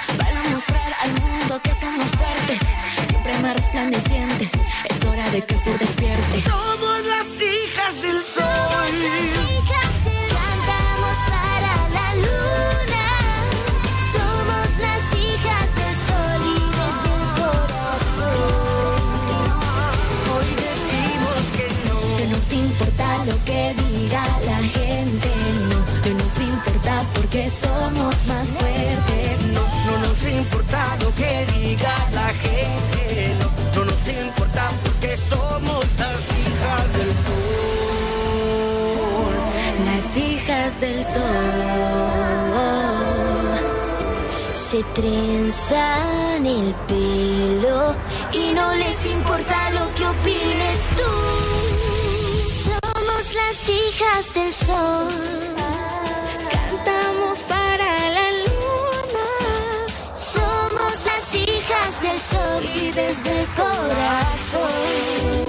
[1.02, 2.60] al mundo que somos fuertes,
[3.08, 4.50] siempre más resplandecientes.
[4.90, 6.42] Es hora de que se despierte.
[6.44, 8.94] Somos las hijas del sol.
[8.94, 13.08] Hijas del- Cantamos para la luna.
[14.14, 19.02] Somos las hijas del sol y desde el corazón.
[20.34, 22.00] Hoy decimos que no.
[22.20, 25.30] No nos importa lo que diga la gente,
[25.70, 28.79] no, no nos importa porque somos más fuertes.
[30.52, 35.86] No, no nos importa lo que diga la gente, no, no nos importa porque somos
[35.98, 37.50] las hijas del sol.
[39.86, 41.22] Las hijas del sol.
[44.54, 47.96] Se trenzan el pelo
[48.32, 51.12] y no les importa lo que opines tú.
[52.70, 55.10] Somos las hijas del sol.
[56.52, 58.49] Cantamos para la luna.
[62.00, 65.49] Hijas del sol y desde el corazón.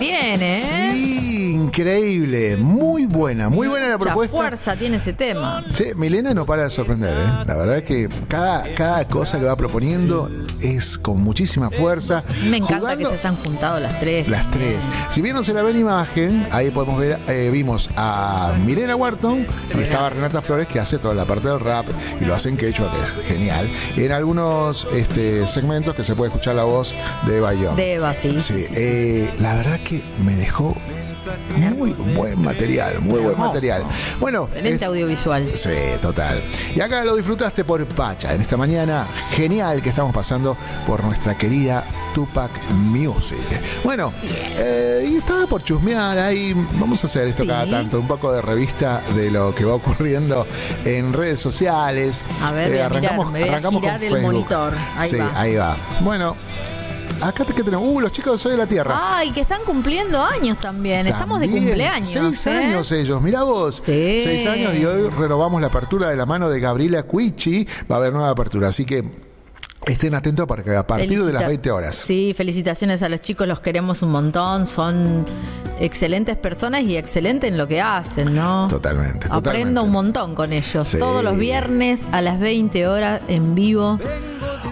[0.00, 0.92] Tiene, ¿eh?
[0.92, 2.56] Sí, Increíble,
[3.34, 4.36] buena, muy buena la propuesta.
[4.36, 5.64] fuerza tiene ese tema.
[5.72, 7.44] Sí, Milena no para de sorprender, ¿eh?
[7.46, 12.24] La verdad es que cada, cada cosa que va proponiendo es con muchísima fuerza.
[12.48, 14.28] Me encanta jugando que se hayan juntado las tres.
[14.28, 14.88] Las tres.
[15.10, 18.96] Si bien no se la ve en imagen, ahí podemos ver, eh, vimos a Milena
[18.96, 21.86] Wharton y estaba Renata Flores que hace toda la parte del rap
[22.20, 23.70] y lo hace en quechua, que es genial.
[23.96, 26.94] En algunos este, segmentos que se puede escuchar la voz
[27.26, 27.76] de Eva Young.
[27.76, 28.40] De Eva, sí.
[28.40, 30.76] Sí, eh, la verdad que me dejó
[31.74, 33.84] muy buen material, muy buen material.
[34.18, 35.50] Bueno, Excelente es- audiovisual.
[35.54, 36.42] Sí, total.
[36.74, 40.56] Y acá lo disfrutaste por Pacha, en esta mañana genial que estamos pasando
[40.86, 43.38] por nuestra querida Tupac Music.
[43.84, 44.12] Bueno,
[44.58, 47.48] eh, y estaba por chusmear ahí, vamos a hacer esto Sí.
[47.48, 50.46] cada tanto, un poco de revista de lo que va ocurriendo
[50.84, 52.24] en redes sociales.
[52.42, 54.32] A ver, voy a mirar, me voy a arrancamos girar con el Facebook.
[54.32, 54.72] monitor.
[54.96, 55.32] Ahí sí, va.
[55.40, 55.76] ahí va.
[56.00, 56.36] Bueno,
[57.22, 57.86] acá te, ¿qué tenemos?
[57.88, 58.98] Uh, los chicos de Soy de la Tierra.
[59.18, 61.06] Ay, que están cumpliendo años también.
[61.06, 62.08] Estamos de También, cumpleaños.
[62.08, 62.50] Seis ¿eh?
[62.50, 63.82] años ellos, mirá vos.
[63.84, 64.20] Sí.
[64.22, 67.66] Seis años y hoy renovamos la apertura de la mano de Gabriela Cuichi.
[67.90, 69.04] Va a haber nueva apertura, así que
[69.86, 71.96] estén atentos para que a partir de las Felicita- 20 horas.
[71.96, 75.24] Sí, felicitaciones a los chicos, los queremos un montón, son
[75.80, 78.68] excelentes personas y excelentes en lo que hacen, ¿no?
[78.68, 79.80] Totalmente, Aprendo totalmente.
[79.80, 80.86] un montón con ellos.
[80.88, 80.98] Sí.
[80.98, 83.98] Todos los viernes a las 20 horas en vivo.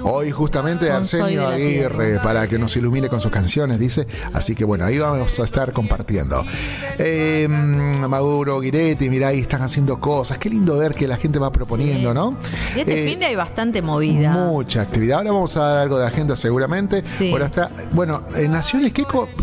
[0.02, 4.06] Hoy justamente Arsenio Aguirre para que nos ilumine con sus canciones, dice.
[4.32, 6.44] Así que bueno, ahí vamos a estar compartiendo.
[6.98, 10.38] Eh, Mauro Guiretti, mirá, ahí están haciendo cosas.
[10.38, 12.14] Qué lindo ver que la gente va proponiendo, Sí.
[12.14, 12.36] ¿no?
[12.76, 14.32] Y este Eh, fin de hay bastante movida.
[14.32, 15.18] Mucha actividad.
[15.18, 17.02] Ahora vamos a dar algo de agenda seguramente.
[17.04, 17.30] Sí.
[17.30, 18.92] Ahora está, bueno, en Naciones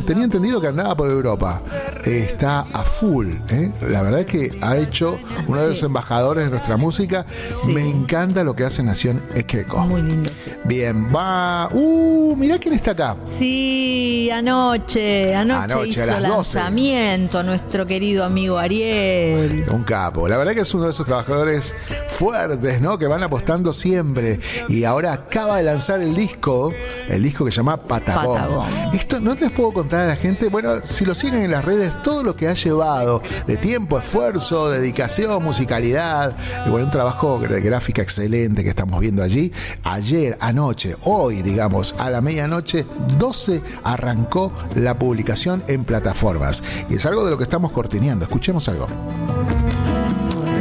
[0.06, 1.62] tenía entendido que andaba por Europa.
[2.04, 3.34] Eh, está a full.
[3.50, 3.72] ¿eh?
[3.90, 7.26] La verdad es que ha hecho uno de los embajadores de nuestra música.
[7.64, 7.72] Sí.
[7.74, 9.80] Me encanta lo que hace Nación Queco.
[9.80, 10.30] Muy lindo.
[10.64, 11.70] Bien, va.
[11.72, 13.18] Uh, mirá quién está acá.
[13.26, 16.58] Sí, anoche, anoche, Anoche, a hizo las 12.
[16.58, 19.66] lanzamiento nuestro querido amigo Ariel.
[19.70, 20.28] Un capo.
[20.28, 21.76] La verdad que es uno de esos trabajadores
[22.08, 22.98] fuertes, ¿no?
[22.98, 24.40] Que van apostando siempre.
[24.70, 26.74] Y ahora acaba de lanzar el disco,
[27.08, 28.38] el disco que se llama Patagón.
[28.38, 28.96] Patagón.
[28.96, 32.02] Esto no les puedo contar a la gente, bueno, si lo siguen en las redes,
[32.02, 36.36] todo lo que ha llevado de tiempo, esfuerzo, dedicación, musicalidad.
[36.66, 39.52] Y bueno, un trabajo de gráfica excelente que estamos viendo allí.
[39.84, 42.86] Ayer, anoche, hoy, digamos, a la medianoche,
[43.18, 46.64] 12 arrancó la publicación en plataformas.
[46.90, 48.26] Y es algo de lo que estamos cortineando.
[48.26, 48.88] Escuchemos algo.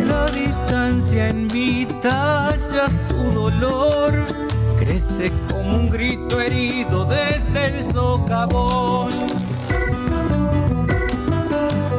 [0.06, 4.12] La distancia mí talla su dolor,
[4.78, 9.43] crece como un grito herido desde el socavón.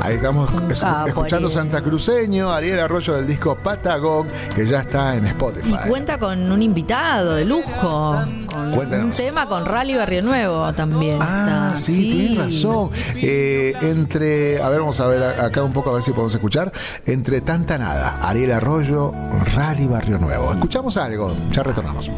[0.06, 1.52] Ahí estamos Un es- capo, escuchando Ariel.
[1.52, 5.76] Santa Cruceño, Ariel Arroyo del disco Patagón, que ya está en Y Spotify.
[5.90, 8.22] cuenta con un invitado de lujo,
[8.54, 11.18] con un tema con Rally Barrio Nuevo también.
[11.22, 11.78] Ah, está.
[11.78, 12.90] sí, tienes razón.
[13.16, 16.72] Eh, entre, a ver, vamos a ver acá un poco a ver si podemos escuchar.
[17.06, 19.12] Entre tanta nada, Ariel Arroyo,
[19.56, 20.54] Rally Barrio Nuevo.
[20.54, 22.12] Escuchamos algo, ya retornamos.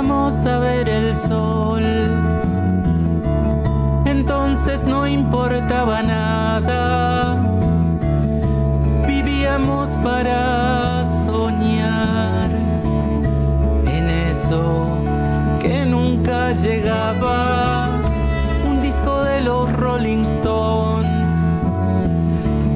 [0.00, 1.84] Salíamos a ver el sol,
[4.06, 7.36] entonces no importaba nada.
[9.06, 12.48] Vivíamos para soñar
[13.84, 14.86] en eso
[15.60, 17.90] que nunca llegaba.
[18.66, 21.34] Un disco de los Rolling Stones,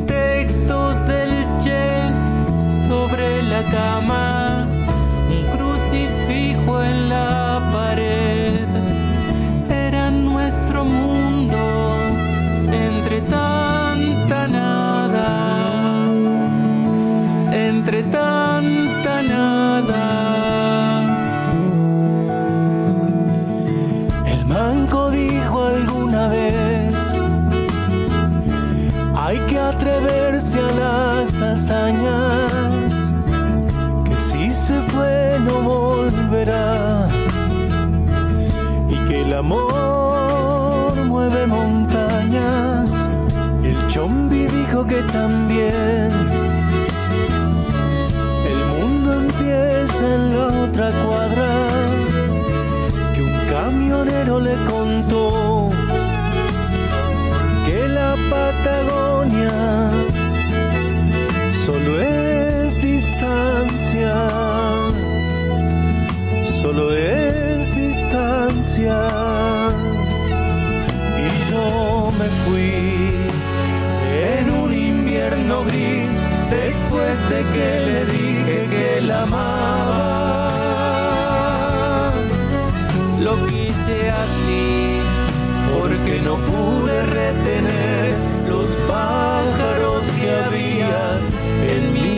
[0.06, 2.02] textos del Che
[2.87, 4.66] sobre la cama,
[6.64, 7.43] vuela.
[45.14, 46.11] También
[48.53, 51.50] el mundo empieza en la otra cuadra
[53.14, 55.70] que un camionero le contó
[57.64, 59.57] que la Patagonia
[61.64, 64.16] solo es distancia,
[66.61, 68.98] solo es distancia.
[71.22, 73.23] Y yo me fui
[75.48, 80.44] gris después de que le dije que la amaba.
[83.20, 85.00] Lo quise así,
[85.76, 88.14] porque no pude retener
[88.48, 91.20] los pájaros que había
[91.74, 92.13] en mi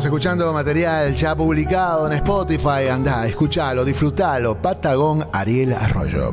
[0.00, 2.88] estamos escuchando material ya publicado en Spotify.
[2.90, 4.56] Andá, escuchalo, disfrutalo.
[4.56, 6.32] Patagón Ariel Arroyo.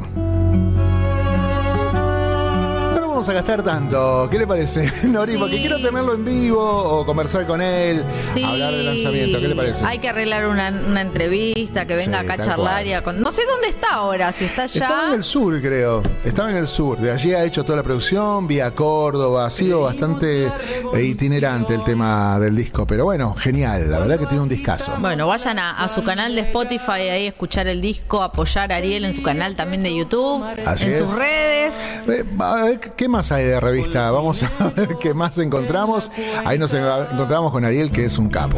[2.96, 4.30] No vamos a gastar tanto.
[4.32, 5.34] ¿Qué le parece, Nori?
[5.34, 5.38] Sí.
[5.38, 8.42] Porque quiero tenerlo en vivo o conversar con él, Sí.
[8.44, 9.42] hablar del lanzamiento.
[9.42, 9.84] ¿Qué le parece?
[9.86, 13.20] Hay que arreglar una, una entrevista, que venga Sí, acá a charlar y a con-
[13.20, 14.86] No sé dónde está ahora, si está allá.
[14.86, 16.04] Estaba en el sur, creo.
[16.28, 17.00] Estaba en el sur.
[17.00, 19.46] De allí ha hecho toda la producción, vía Córdoba.
[19.46, 22.86] Ha sido bastante eh, itinerante el tema del disco.
[22.86, 23.90] Pero bueno, genial.
[23.90, 24.94] La verdad que tiene un discazo.
[25.00, 28.76] Bueno, vayan a, a su canal de Spotify ahí a escuchar el disco, apoyar a
[28.76, 31.00] Ariel en su canal también de YouTube, Así en es.
[31.00, 31.76] sus redes.
[32.10, 34.12] Eh, a ver, ¿Qué más hay de revista?
[34.12, 36.12] Vamos a ver qué más encontramos.
[36.46, 38.58] Ahí nos en- encontramos con Ariel, que es un capo.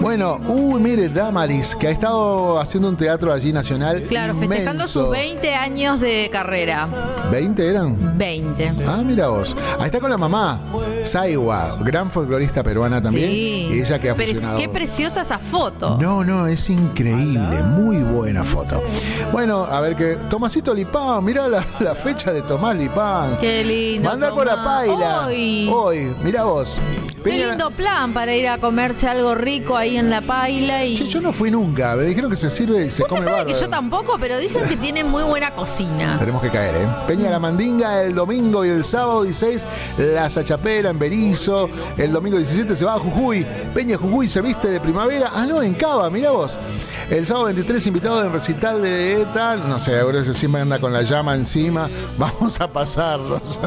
[0.00, 4.02] Bueno, uy, mire, Damaris, que ha estado haciendo un teatro allí nacional.
[4.08, 6.88] Claro, festejando sus 20 años de carrera.
[7.30, 8.18] ¿20 eran?
[8.18, 8.72] 20.
[8.86, 9.56] Ah, mira vos.
[9.78, 10.60] Ahí está con la mamá,
[11.04, 13.30] Saiwa, gran folclorista peruana también.
[13.30, 13.68] Sí.
[13.72, 14.58] Y ella que ha Pero fusionado.
[14.58, 15.96] qué preciosa esa foto.
[15.98, 18.82] No, no, es increíble, muy buena foto.
[19.32, 23.38] Bueno, a ver que Tomasito Lipán, mirá la, la fecha de Tomás Lipán.
[23.40, 24.08] Qué lindo.
[24.10, 25.26] Manda por la paila.
[25.26, 25.68] Hoy.
[25.72, 26.78] Hoy, mirá vos.
[27.22, 30.96] Qué Peña- lindo plan para ir a comerse algo rico ahí en la paila y.
[30.96, 33.54] Che, yo no fui nunca, me dijeron que se sirve y se come sabe que
[33.58, 36.16] yo tampoco, pero dicen que tienen muy buena cocina.
[36.18, 36.88] Tenemos que caer, ¿eh?
[37.06, 39.66] Peña la Mandinga el domingo y el sábado 16,
[39.98, 41.68] la Sachapera en Berizo.
[41.96, 43.46] El domingo 17 se va a Jujuy.
[43.74, 45.30] Peña Jujuy se viste de primavera.
[45.34, 46.58] Ah, no, en Cava, mirá vos.
[47.10, 49.56] El sábado 23, invitado en recital de ETA.
[49.56, 51.88] No sé, ahora ese siempre anda con la llama encima.
[52.18, 53.60] Vamos a pasarlos.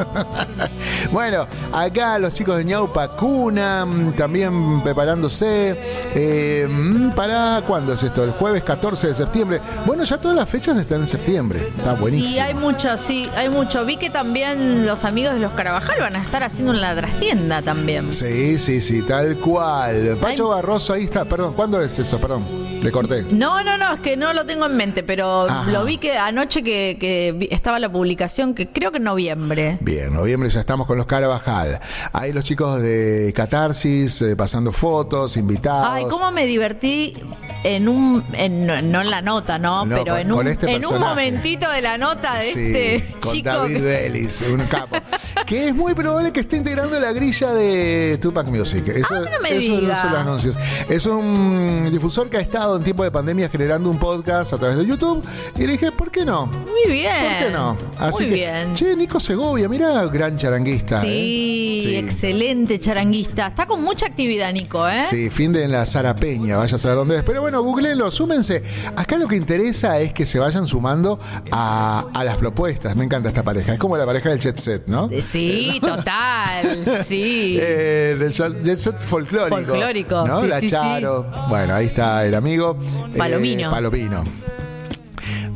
[1.12, 5.78] bueno, acá los chicos de Ñaupa Cuna, mm, también preparándose.
[6.14, 8.24] Eh, mm, ¿Para cuándo es esto?
[8.24, 9.60] El jueves 14 de septiembre.
[9.84, 11.68] Bueno, ya todas las fechas están en septiembre.
[11.76, 12.36] Está buenísimo.
[12.36, 13.84] Y hay mucho, sí, hay mucho.
[13.84, 17.62] Vi que también los amigos de los Carabajal van a estar haciendo en la trastienda
[17.62, 18.12] también.
[18.12, 20.16] Sí, sí, sí, tal cual.
[20.20, 20.48] Pacho.
[20.48, 21.24] Barroso ahí está.
[21.24, 22.18] Perdón, ¿cuándo es eso?
[22.18, 22.44] Perdón,
[22.86, 23.22] le corté.
[23.30, 25.70] No, no, no, es que no lo tengo en mente, pero Ajá.
[25.70, 29.78] lo vi que anoche que, estaba la publicación, que creo que en noviembre.
[29.80, 31.78] Bien, noviembre ya estamos con los Carabajal.
[32.12, 35.88] Ahí los chicos de Catarsis eh, pasando fotos, invitados.
[35.92, 37.16] Ay, cómo me divertí
[37.64, 39.84] en un, en- no, no en la nota, ¿no?
[39.84, 43.14] No, pero con- en un, este en un momentito de la nota de Sí, este
[43.20, 43.48] con chico.
[43.50, 44.96] David Vélez, un capo.
[45.46, 48.86] que es muy probable que esté integrando la grilla de Tupac Music.
[48.88, 50.04] Eso, Ah, no me eso diga.
[50.04, 50.56] los anuncios.
[50.88, 54.76] Es un difusor que ha estado en tiempo de pandemia generando un podcast a través
[54.76, 55.24] de YouTube.
[55.56, 56.46] Y le dije, ¿por qué no?
[56.46, 57.12] Muy bien.
[57.22, 57.78] ¿Por qué no?
[57.98, 58.74] Así Muy que, bien.
[58.74, 61.00] Che, Nico Segovia, mira, gran charanguista.
[61.00, 61.82] Sí, ¿eh?
[61.82, 61.96] Sí.
[61.96, 63.48] excelente charanguista.
[63.48, 65.02] Está con mucha actividad, Nico, ¿eh?
[65.08, 67.22] Sí, fin de en la Sara Peña, vaya a saber dónde es.
[67.22, 68.62] Pero bueno, googleenlo, súmense.
[68.96, 71.18] Acá lo que interesa es que se vayan sumando
[71.50, 72.94] a, a las propuestas.
[72.96, 73.72] Me encanta esta pareja.
[73.72, 75.10] Es como la pareja del Jet Set, ¿no?
[75.20, 76.84] Sí, total.
[77.06, 77.56] Sí.
[77.60, 79.56] Eh, del jet set folclórico.
[79.56, 80.40] Folclórico, ¿no?
[80.40, 81.26] sí, la sí, Charo.
[81.48, 82.55] Bueno, ahí está el amigo.
[82.64, 83.70] Eh, Palomino.
[83.70, 84.24] Palomino.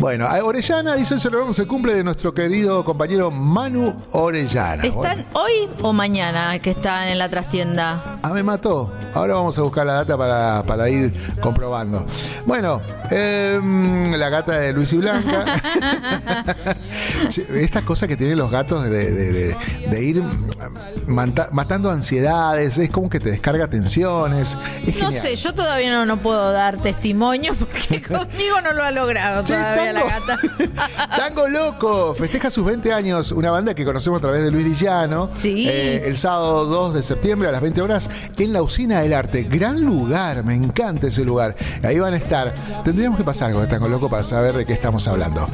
[0.01, 4.83] Bueno, Orellana dice el celebramos el cumple de nuestro querido compañero Manu Orellana.
[4.83, 8.19] ¿Están Bueno, hoy o mañana que están en la trastienda?
[8.23, 8.91] ah, me mató.
[9.13, 12.07] Ahora vamos a buscar la data para, para ir comprobando.
[12.47, 12.81] Bueno,
[13.11, 15.45] em, la gata de Luis y Blanca.
[17.55, 19.57] Estas cosas que tienen los gatos de, de- de-
[19.91, 20.23] de ir
[21.51, 24.57] matando ansiedades, es como que te descarga tensiones.
[24.87, 25.23] Es No genial.
[25.23, 29.55] sé, yo todavía no, no puedo dar testimonio porque conmigo no lo ha logrado Che,
[29.55, 30.11] todavía la tango.
[30.11, 31.17] gata.
[31.17, 35.31] Tango Loco festeja sus 20 años, una banda que conocemos a través de Luis Dillano.
[35.33, 35.69] Sí.
[35.69, 39.45] Eh, el sábado 2 de septiembre a las 20 horas en la Usina del Arte.
[39.45, 41.55] Gran lugar, me encanta ese lugar.
[41.83, 42.55] Ahí van a estar.
[42.85, 45.47] Tendríamos que pasar con Tango Loco para saber de qué estamos hablando.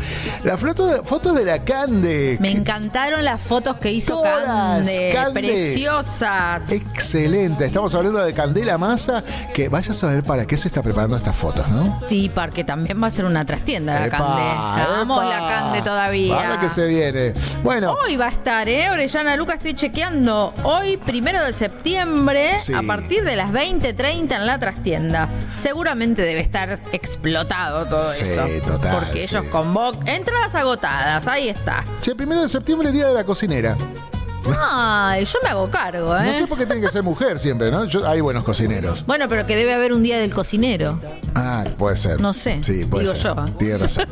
[0.45, 2.39] La foto de, fotos de la Cande.
[2.41, 5.41] Me encantaron las fotos que hizo Todas, Cande, Cande.
[5.41, 6.71] preciosas.
[6.71, 7.65] Excelente.
[7.67, 9.23] Estamos hablando de Candela Massa,
[9.55, 12.01] que vaya a saber para qué se está preparando estas fotos, ¿no?
[12.09, 15.25] Sí, porque también va a ser una trastienda la Epa, Epa.
[15.25, 16.37] la Cande todavía.
[16.37, 17.35] Para que se viene.
[17.63, 17.93] Bueno.
[18.05, 18.91] Hoy va a estar, ¿eh?
[18.91, 20.53] Orellana Luca, estoy chequeando.
[20.65, 22.75] Hoy, primero de septiembre, Sí.
[22.75, 25.29] a partir de las 20.30 en la trastienda.
[25.59, 28.47] Seguramente debe estar explotado todo Sí, eso.
[28.67, 29.51] total, Porque ellos sí.
[29.51, 30.07] convocan.
[30.09, 31.85] Entradas agotadas, ahí está.
[32.01, 33.77] Che, primero de septiembre, día de la cocinera.
[34.59, 36.25] Ay, yo me hago cargo, ¿eh?
[36.27, 37.85] No sé por qué tiene que ser mujer siempre, ¿no?
[37.87, 39.05] Yo- hay buenos cocineros.
[39.07, 41.01] Bueno, pero que debe haber un día del cocinero.
[41.35, 42.21] Ah, puede ser.
[42.21, 43.23] No sé, Sí, puede digo ser.
[43.23, 43.37] yo.
[43.59, 44.07] Tiene razón.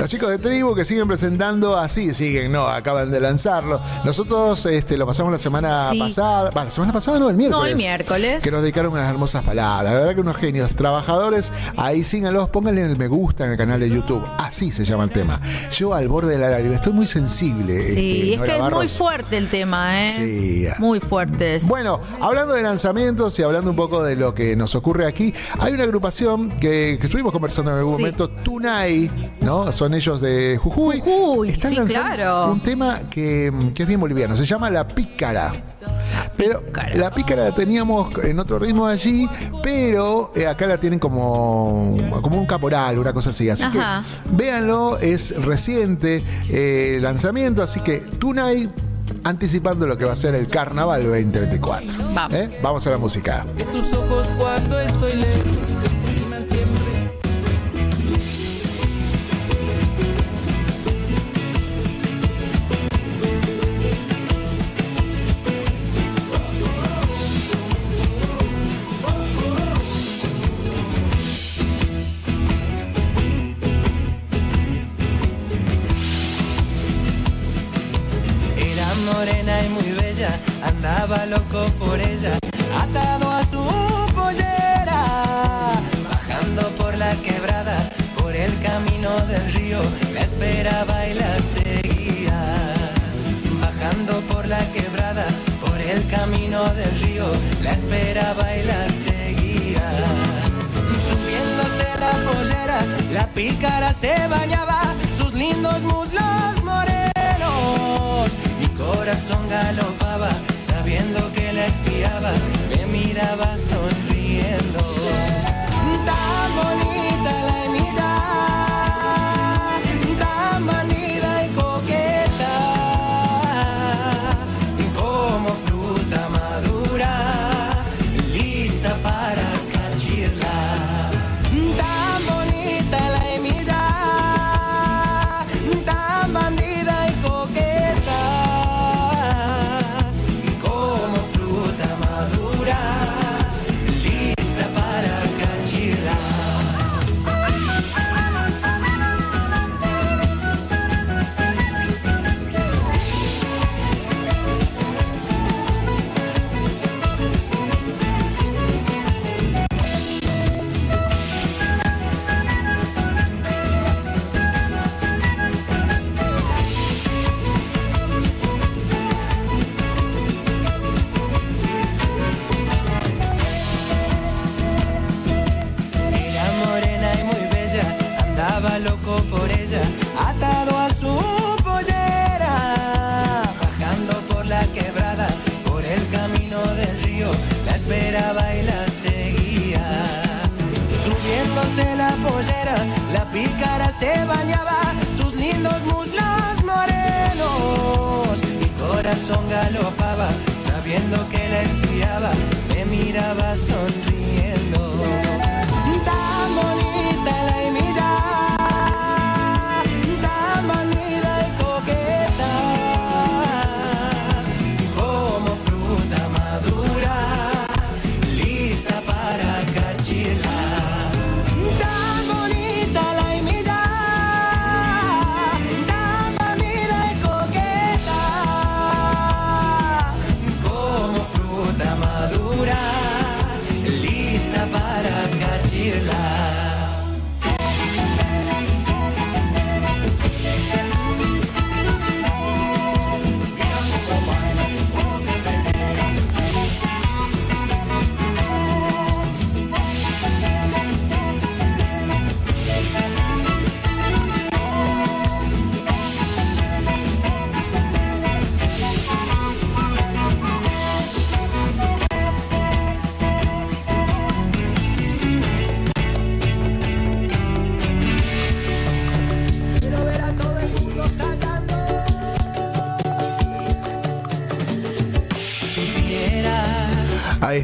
[0.00, 3.80] Los chicos de tribu que siguen presentando así, siguen, no, acaban de lanzarlo.
[4.04, 5.98] Nosotros este, lo pasamos la semana Sí.
[5.98, 6.50] pasada.
[6.50, 7.60] Bueno, la semana pasada no, el miércoles.
[7.62, 8.42] No, el miércoles.
[8.42, 9.92] Que nos dedicaron unas hermosas palabras.
[9.92, 10.74] La verdad que unos genios.
[10.74, 14.24] Trabajadores, ahí síganlos, pónganle el me gusta en el canal de YouTube.
[14.38, 15.40] Así se llama el tema.
[15.76, 17.94] Yo al borde de la lágrima, estoy muy sensible.
[17.94, 18.92] Sí, este, es Nora que es muy Barros.
[18.98, 20.08] fuerte el tema, ¿eh?
[20.10, 20.66] Sí.
[20.78, 21.56] Muy fuerte.
[21.56, 21.66] es.
[21.68, 25.72] Bueno, hablando de lanzamientos y hablando un poco de lo que nos ocurre aquí, hay
[25.72, 28.02] una agrupación que, que estuvimos conversando en algún Sí.
[28.02, 29.10] momento, Tunay,
[29.40, 29.72] ¿no?
[29.72, 31.00] Son ellos de Jujuy.
[31.00, 32.52] Jujuy, Están sí, lanzando claro.
[32.52, 35.52] un tema que, que es bien boliviano, se llama La Pícara.
[36.36, 36.94] Pero Pícara.
[36.96, 39.28] la pícara la teníamos en otro ritmo allí,
[39.62, 43.48] pero eh, acá la tienen como, como un caporal, una cosa así.
[43.48, 44.02] Así Ajá.
[44.02, 48.68] que véanlo, es reciente eh, lanzamiento, así que Tunay
[49.24, 51.86] anticipando lo que va a ser el Carnaval 2024.
[52.14, 52.36] Vamos.
[52.36, 52.58] ¿Eh?
[52.62, 53.44] Vamos a la música.
[53.56, 55.43] De tus ojos cuando estoy lejos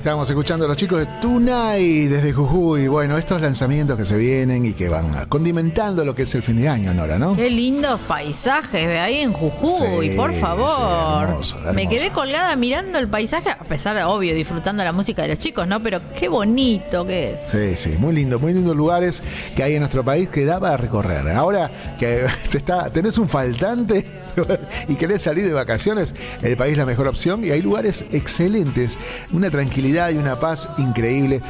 [0.01, 2.89] Ahí estamos escuchando a los chicos de Tunay desde Jujuy.
[2.89, 6.57] Bueno, estos lanzamientos que se vienen y que van condimentando lo que es el fin
[6.57, 7.37] de año, Nora, ¿no?
[7.37, 10.71] Qué lindos paisajes de ahí en Jujuy, Sí, por favor.
[10.75, 15.29] sí, hermoso, Me quedé colgada mirando el paisaje, a pesar obvio, disfrutando la música de
[15.29, 15.83] los chicos, ¿no?
[15.83, 17.41] Pero qué bonito que es.
[17.51, 19.23] Sí, sí, muy lindo, muy lindos lugares
[19.55, 21.29] que hay en nuestro país que da para recorrer.
[21.29, 24.03] Ahora que te está, tenés un faltante
[24.89, 28.99] y querés salir de vacaciones, el país es la mejor opción y hay lugares excelentes,
[29.33, 31.41] una tranquilidad y una paz increíble.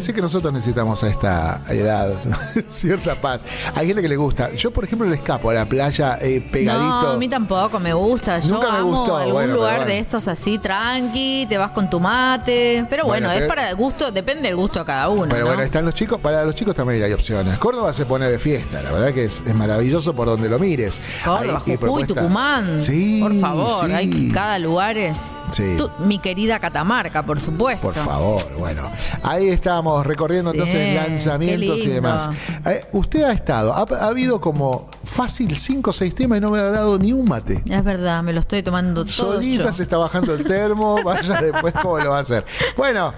[0.00, 2.10] Sé que nosotros necesitamos a esta edad
[2.70, 3.40] cierta paz.
[3.74, 4.50] Hay gente que le gusta.
[4.52, 7.02] Yo, por ejemplo, le escapo a la playa eh, pegadito.
[7.02, 8.38] No, a mí tampoco me gusta.
[8.40, 9.92] Yo Nunca me amo gustó, algún bueno, lugar bueno.
[9.92, 12.84] de estos así tranqui, te vas con tu mate.
[12.88, 15.26] Pero bueno, Bueno, es pero- para el gusto, depende del gusto de cada uno.
[15.28, 15.46] Pero ¿no?
[15.48, 17.58] bueno, están los chicos, para los chicos también hay opciones.
[17.58, 21.00] Córdoba se pone de fiesta, la verdad que es, es maravilloso por donde lo mires.
[21.24, 22.80] Córdoba, y Jujuy, propuesta- Tucumán.
[22.80, 23.92] Sí, por favor, sí.
[23.92, 25.18] hay cada lugar es.
[25.50, 25.76] Sí.
[26.06, 27.82] Mi querida Catamarca, por supuesto.
[27.82, 28.88] Por favor, bueno.
[29.24, 32.30] Ahí estamos recorriendo Sí, entonces lanzamientos y demás.
[32.66, 36.52] Eh, usted ha estado, ha, ha habido como fácil cinco o seis temas y no
[36.52, 37.64] me ha dado ni un mate.
[37.68, 39.72] Es verdad, me lo estoy tomando todo Solita yo.
[39.72, 42.44] se está bajando el termo, vaya después cómo lo va a hacer.
[42.76, 43.12] Bueno,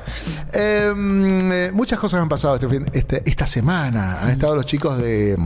[0.55, 4.23] em, eh, muchas cosas han pasado este fin- este- esta semana.
[4.23, 5.37] Han estado los chicos de,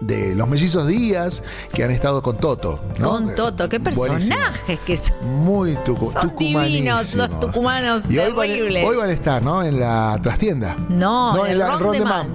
[0.00, 1.42] de los mellizos Díaz
[1.72, 2.80] que han estado con Toto.
[2.98, 3.10] ¿no?
[3.10, 4.06] Con Toto, qué Buenísimo.
[4.06, 5.44] personajes que son.
[5.44, 8.50] Muy tucu Son divinos los tucumanos, Y hoy van,
[8.84, 9.62] hoy van a estar, ¿no?
[9.62, 10.76] En la trastienda.
[10.88, 11.78] No, en el la,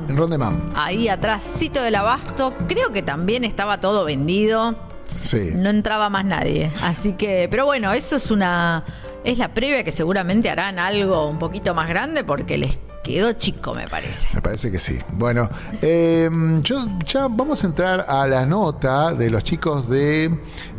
[0.10, 0.72] En.
[0.76, 4.76] Ahí atrásito del abasto, creo que también estaba todo vendido.
[5.22, 5.52] Sí.
[5.56, 6.72] No entraba más nadie.
[6.84, 8.84] Así que, pero bueno, eso es una.
[9.26, 13.74] Es la previa que seguramente harán algo un poquito más grande porque les quedó chico,
[13.74, 14.28] me parece.
[14.36, 15.00] Me parece que sí.
[15.14, 15.50] Bueno,
[15.82, 16.30] eh,
[16.62, 20.26] yo ya vamos a entrar a la nota de los chicos de.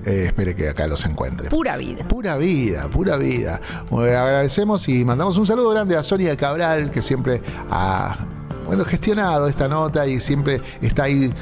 [0.05, 1.49] eh, espere que acá los encuentre.
[1.49, 2.07] Pura vida.
[2.07, 3.61] Pura vida, pura vida.
[3.91, 8.17] Bueno, agradecemos y mandamos un saludo grande a Sonia Cabral, que siempre ha
[8.67, 11.33] bueno, gestionado esta nota y siempre está ahí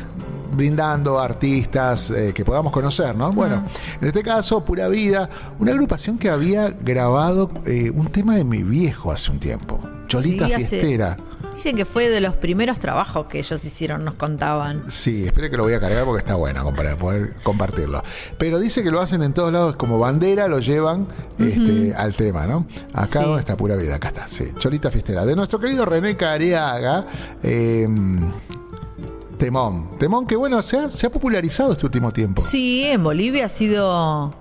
[0.56, 3.32] brindando artistas eh, que podamos conocer, ¿no?
[3.32, 3.64] Bueno,
[4.00, 5.28] en este caso, Pura Vida,
[5.58, 10.46] una agrupación que había grabado eh, un tema de mi viejo hace un tiempo, Cholita
[10.46, 11.16] Sí, hace- Fiestera.
[11.54, 14.82] Dicen que fue de los primeros trabajos que ellos hicieron, nos contaban.
[14.90, 18.02] Sí, espere que lo voy a cargar porque está bueno para poder compartirlo.
[18.38, 21.06] Pero dice que lo hacen en todos lados como bandera, lo llevan
[21.38, 22.66] este, al tema, ¿no?
[22.92, 23.24] Acá Sí.
[23.24, 24.46] donde está pura vida, acá está, sí.
[24.58, 25.24] Cholita Fiestera.
[25.24, 27.06] De nuestro querido René Cariaga,
[27.44, 27.86] eh,
[29.38, 29.98] Temón.
[29.98, 32.42] Temón que, bueno, se ha, se ha popularizado este último tiempo.
[32.42, 34.34] Sí, en Bolivia ha sido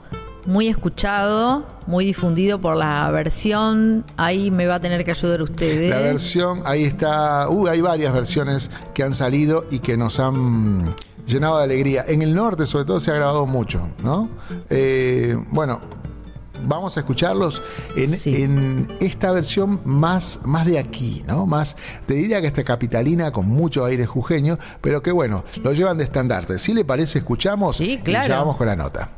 [0.46, 4.06] muy escuchado, muy difundido por la versión.
[4.18, 5.90] Ahí me va a tener que ayudar ustedes.
[5.90, 10.96] La versión, ahí está, uh, hay varias versiones que han salido y que nos han
[11.26, 12.06] llenado de alegría.
[12.08, 14.30] En el norte, sobre todo, se ha grabado mucho, ¿no?
[14.70, 15.82] Eh, bueno,
[16.66, 17.62] vamos a escucharlos
[17.96, 18.42] en, Sí.
[18.42, 21.46] en esta versión más, más de aquí, ¿no?
[21.46, 25.98] Más, te diría que esta capitalina con mucho aire jujeño, pero que bueno, lo llevan
[25.98, 26.58] de estandarte.
[26.60, 29.10] Si le parece, escuchamos Sí, y ya vamos con la nota.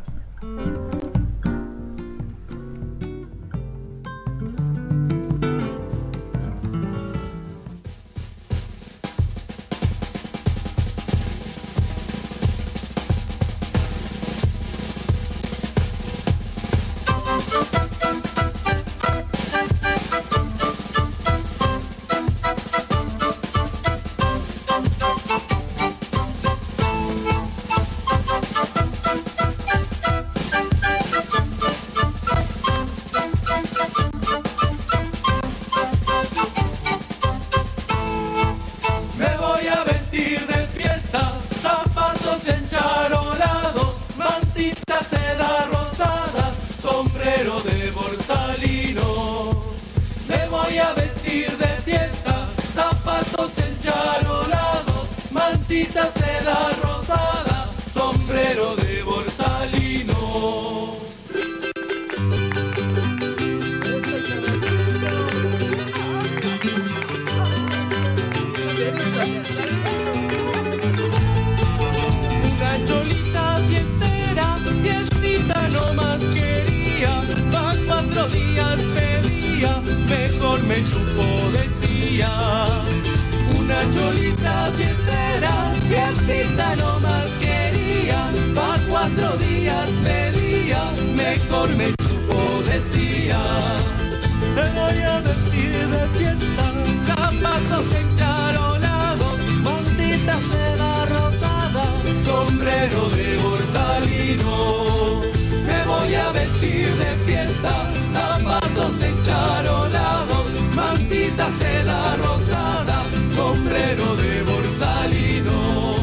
[92.78, 96.74] Me voy a vestir de fiesta,
[97.08, 101.86] zapatos encharonados, mantita seda rosada,
[102.26, 105.22] sombrero de borsalino.
[105.66, 107.74] Me voy a vestir de fiesta,
[108.12, 115.94] zapatos encharonados, maldita seda rosada, sombrero de borsalino.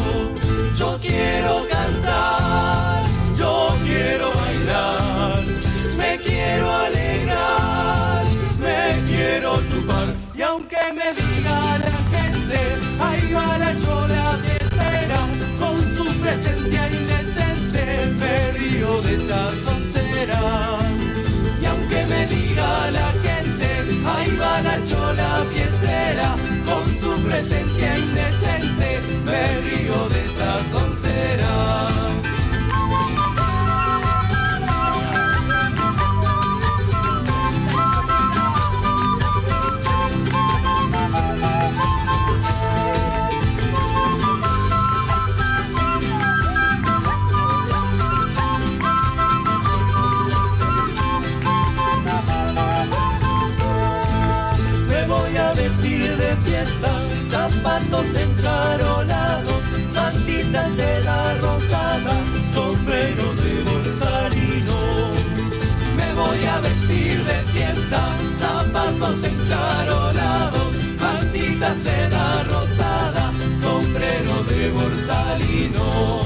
[0.75, 2.52] Yo quiero cantar,
[16.35, 17.85] presencia indecente,
[18.19, 20.41] me río de esa soncera.
[21.61, 23.69] Y aunque me diga la gente,
[24.07, 31.02] ahí va la chola fiestera, con su presencia indecente, me río de esa.
[69.53, 76.23] Encarolados, maldita seda rosada, sombrero de borsalino.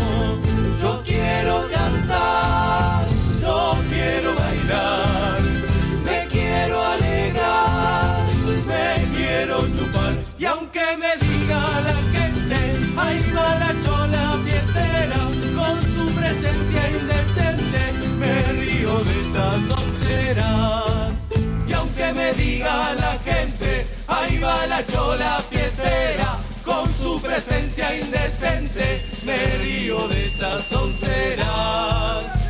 [0.81, 3.07] Yo quiero cantar,
[3.41, 5.41] yo quiero bailar,
[6.05, 8.27] me quiero alegrar,
[8.71, 10.15] me quiero chupar.
[10.39, 12.59] Y aunque me diga la gente,
[12.97, 15.21] ahí va la chola fiestera,
[15.59, 17.83] con su presencia indecente,
[18.21, 21.13] me río de esas onceras.
[21.69, 23.06] Y aunque me diga la
[24.69, 32.46] la chola fiestera, con su presencia indecente, me río de esas onceras.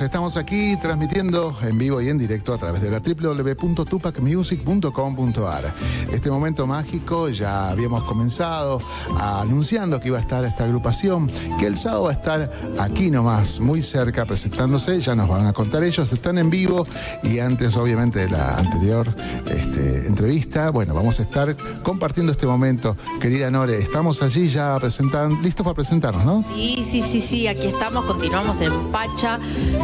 [0.00, 5.74] Estamos aquí transmitiendo en vivo y en directo a través de la www.tupacmusic.com.ar.
[6.10, 8.80] Este momento mágico ya habíamos comenzado
[9.18, 13.60] anunciando que iba a estar esta agrupación, que el sábado va a estar aquí nomás,
[13.60, 15.02] muy cerca, presentándose.
[15.02, 16.86] Ya nos van a contar ellos, están en vivo
[17.22, 19.14] y antes, obviamente, de la anterior
[19.46, 22.96] este, entrevista, bueno, vamos a estar compartiendo este momento.
[23.20, 26.42] Querida Nore, estamos allí ya presentando, listos para presentarnos, ¿no?
[26.54, 29.38] Sí, sí, sí, sí, aquí estamos, continuamos en Pacha.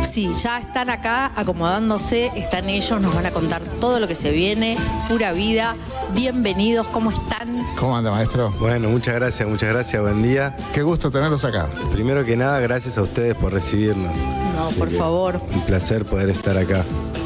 [0.06, 4.30] Sí, ya están acá acomodándose, están ellos, nos van a contar todo lo que se
[4.30, 4.78] viene,
[5.10, 5.74] pura vida.
[6.14, 7.62] Bienvenidos, ¿cómo están?
[7.78, 8.50] ¿Cómo anda, maestro?
[8.58, 10.56] Bueno, muchas gracias, muchas gracias, buen día.
[10.72, 11.66] Qué gusto tenerlos acá.
[11.92, 14.10] Primero que nada, gracias a ustedes por recibirnos.
[14.56, 16.82] No, Así por que favor, Un placer poder estar acá.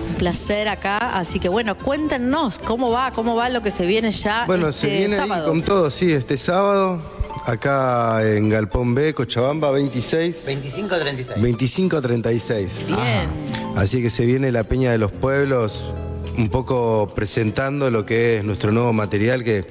[0.09, 1.16] un placer acá.
[1.16, 4.81] Así que bueno, cuéntenos cómo va, cómo va lo que se viene ya Bueno, este
[4.81, 5.49] se viene ahí sábado.
[5.49, 6.99] con todo, sí, este sábado,
[7.47, 10.49] acá en Galpón B, Cochabamba, 26.
[10.49, 11.36] 25-36.
[11.36, 12.86] 25-36.
[12.86, 12.97] Bien.
[13.76, 15.84] Así que se viene la Peña de los Pueblos,
[16.36, 19.64] un poco presentando lo que es nuestro nuevo material, que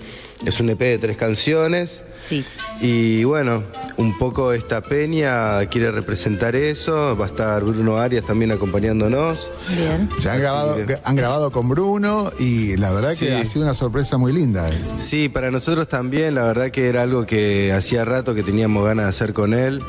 [0.45, 2.01] es un EP de tres canciones.
[2.29, 2.45] Sí.
[2.81, 3.63] Y bueno,
[3.97, 7.17] un poco esta peña quiere representar eso.
[7.17, 9.49] Va a estar Bruno Arias también acompañándonos.
[9.75, 10.09] Bien.
[10.19, 13.25] Se han grabado, han grabado con Bruno y la verdad Sí.
[13.25, 14.69] que ha sido una sorpresa muy linda.
[14.97, 19.05] Sí, para nosotros también, la verdad que era algo que hacía rato que teníamos ganas
[19.05, 19.81] de hacer con él.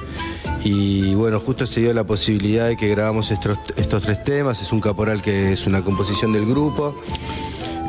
[0.65, 4.61] Y bueno, justo se dio la posibilidad de que grabamos estos, estos tres temas.
[4.61, 7.01] Es un caporal que es una composición del grupo.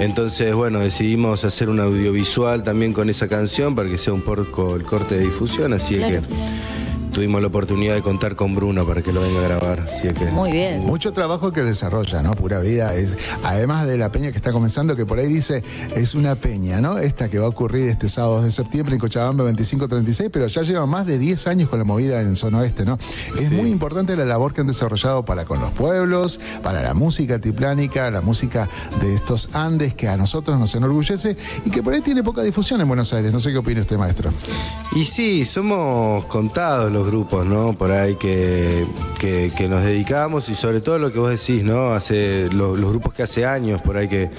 [0.01, 4.75] Entonces, bueno, decidimos hacer un audiovisual también con esa canción para que sea un poco
[4.75, 5.73] el corte de difusión.
[5.73, 6.21] Así que
[7.11, 9.79] tuvimos la oportunidad de contar con Bruno para que lo venga a grabar.
[9.91, 10.25] Así que...
[10.25, 10.79] Muy bien.
[10.85, 12.31] Mucho trabajo que desarrolla, ¿no?
[12.33, 12.93] Pura vida.
[12.95, 15.63] Es- además de la peña que está comenzando, que por ahí dice,
[15.95, 16.97] es una peña, ¿no?
[16.97, 20.61] Esta que va a ocurrir este sábado 2 de septiembre en Cochabamba 2536, pero ya
[20.63, 22.97] lleva más de 10 años con la movida en zona oeste, ¿no?
[23.39, 27.35] Es muy importante la labor que han desarrollado para con los pueblos, para la música
[27.35, 28.67] altiplánica, la música
[28.99, 31.35] de estos Andes que a nosotros nos enorgullece
[31.65, 33.31] y que por ahí tiene poca difusión en Buenos Aires.
[33.33, 34.31] No sé qué opina usted, maestro.
[34.95, 37.73] Y sí, somos contados los grupos, ¿no?
[37.73, 38.85] Por ahí que,
[39.19, 41.93] que, que nos dedicamos y sobre todo lo que vos decís, ¿no?
[41.93, 44.29] Hace los, los grupos que hace años por ahí que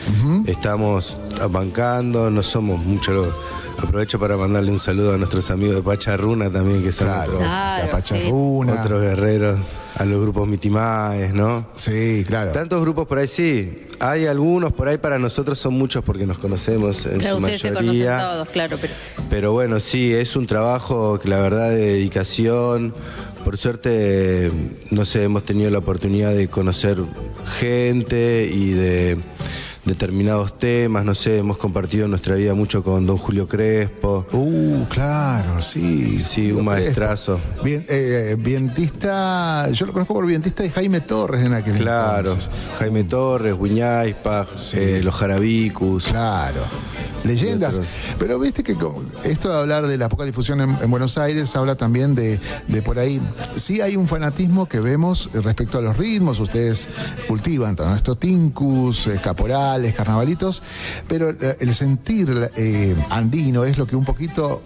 [0.46, 1.16] estamos
[1.50, 3.12] bancando, no somos mucho.
[3.12, 3.52] lo-
[3.82, 7.48] Aprovecho para mandarle un saludo a nuestros amigos de Pacharruna también, que son Claro, otros,
[8.64, 9.58] Claro, guerreros,
[9.96, 11.66] a los grupos Mitimaes, ¿no?
[11.74, 12.52] Sí, claro.
[12.52, 13.86] Tantos grupos por ahí sí.
[13.98, 17.60] Hay algunos por ahí para nosotros son muchos porque nos conocemos en Claro, su ustedes
[17.62, 18.18] se conocen mayoría.
[18.18, 18.92] todos, claro, pero
[19.32, 22.92] Pero bueno, sí, es un trabajo que la verdad de dedicación.
[23.46, 24.52] Por suerte,
[24.90, 26.98] no sé, hemos tenido la oportunidad de conocer
[27.58, 29.16] gente y de
[29.86, 34.26] determinados temas, no sé, hemos compartido nuestra vida mucho con don Julio Crespo.
[34.32, 36.18] Uh, claro, sí.
[36.18, 36.70] Sí, Julio un Crespo.
[36.70, 37.40] maestrazo.
[37.64, 42.50] Bien, eh, vientista, yo lo conozco por vientista de Jaime Torres en aquel Claro, entonces.
[42.78, 44.76] Jaime Torres, Guiñaispa, Sí.
[44.78, 46.04] eh, los Jarabicus.
[46.08, 46.60] Claro.
[47.24, 47.80] Leyendas.
[48.18, 51.54] Pero viste que con esto de hablar de la poca difusión en, en Buenos Aires
[51.56, 53.20] habla también de, de por ahí.
[53.56, 56.40] Sí hay un fanatismo que vemos respecto a los ritmos.
[56.40, 56.88] Ustedes
[57.28, 60.62] cultivan todo esto, tincus, eh, caporales, carnavalitos.
[61.08, 64.62] Pero el sentir eh, andino es lo que un poquito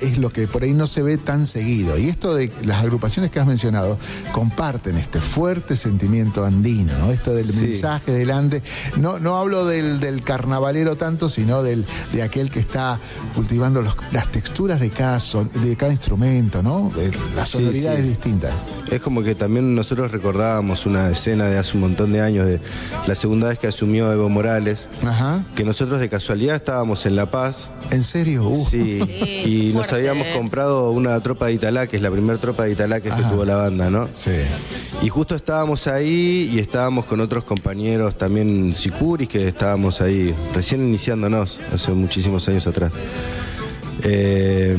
[0.00, 1.98] es lo que por ahí no se ve tan seguido.
[1.98, 3.98] Y esto de las agrupaciones que has mencionado
[4.32, 7.10] comparten este fuerte sentimiento andino, ¿no?
[7.10, 7.60] Esto del Sí.
[7.62, 8.62] mensaje del ande.
[8.96, 12.98] No, no hablo del, del carnavalero tanto, sino del, de aquel que está
[13.34, 16.90] cultivando los- las texturas de cada, son- de cada instrumento, ¿no?
[16.96, 18.08] De las Sí, sonoridades sí.
[18.08, 18.54] distintas.
[18.90, 22.60] Es como que también nosotros recordábamos una escena de hace un montón de años, de
[23.06, 25.44] la segunda vez que asumió Evo Morales, Ajá.
[25.54, 28.48] que nosotros de casualidad estábamos en La Paz, ¿En serio?
[28.48, 28.64] Uh.
[28.70, 28.98] sí,
[29.46, 32.72] y nos fuerte, habíamos comprado una tropa de Italá, que es la primera tropa de
[32.72, 33.30] Italá que, que Ajá.
[33.30, 34.08] tuvo la banda, ¿no?
[34.12, 34.30] Sí.
[35.02, 40.80] Y justo estábamos ahí y estábamos con otros compañeros también sicuris que estábamos ahí recién
[40.82, 42.92] iniciándonos hace muchísimos años atrás.
[44.02, 44.76] Eh,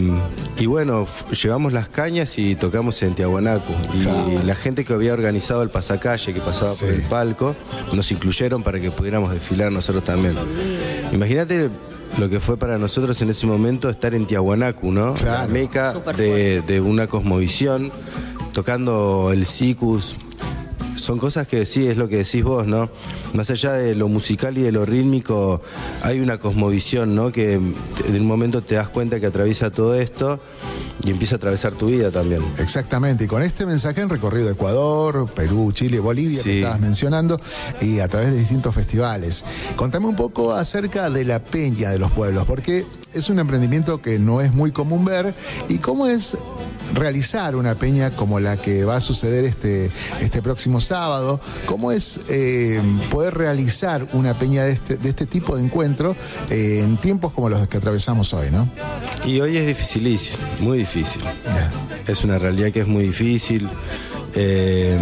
[0.57, 1.07] y bueno,
[1.41, 3.71] llevamos las cañas y tocamos en Tiahuanaco.
[3.93, 6.85] Y la gente que había organizado el pasacalle, que pasaba Sí.
[6.85, 7.55] por el palco,
[7.93, 10.35] nos incluyeron para que pudiéramos desfilar nosotros también.
[11.11, 11.69] Imagínate
[12.17, 15.13] lo que fue para nosotros en ese momento estar en Tiahuanacu, ¿no?
[15.13, 15.47] Claro.
[15.47, 17.91] La meca de, de una cosmovisión,
[18.53, 20.15] tocando el sicus.
[20.95, 22.89] Son cosas que sí, es lo que decís vos, ¿no?
[23.33, 25.61] Más allá de lo musical y de lo rítmico,
[26.03, 27.31] hay una cosmovisión, ¿no?
[27.31, 27.59] Que
[28.07, 30.39] de un momento te das cuenta que atraviesa todo esto
[31.03, 32.41] y empieza a atravesar tu vida también.
[32.57, 37.39] Exactamente, y con este mensaje han recorrido Ecuador, Perú, Chile, Bolivia, que estabas mencionando,
[37.79, 39.43] y a través de distintos festivales.
[39.75, 44.19] Contame un poco acerca de la Peña de los Pueblos, porque es un emprendimiento que
[44.19, 45.33] no es muy común ver,
[45.69, 46.37] y cómo es
[46.93, 52.21] realizar una peña como la que va a suceder este, este próximo sábado, cómo es
[52.29, 56.15] eh, poder realizar una peña de este, de este tipo de encuentro
[56.49, 58.69] eh, en tiempos como los que atravesamos hoy, ¿no?
[59.25, 60.90] Y hoy es dificilísimo, muy difícil.
[62.07, 63.69] Es una realidad que es muy difícil.
[64.35, 64.97] Eh,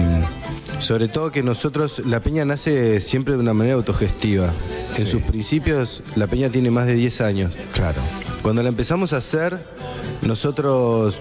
[0.80, 4.54] sobre todo que nosotros, la peña nace siempre de una manera autogestiva.
[4.98, 7.54] En sus principios, la peña tiene más de 10 años.
[7.74, 8.02] Claro.
[8.42, 9.60] Cuando la empezamos a hacer,
[10.22, 11.18] nosotros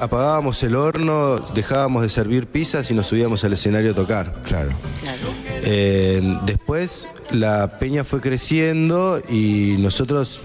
[0.00, 4.32] apagábamos el horno, dejábamos de servir pizzas y nos subíamos al escenario a tocar.
[4.44, 4.70] Claro.
[5.62, 10.42] Eh, después la peña fue creciendo y nosotros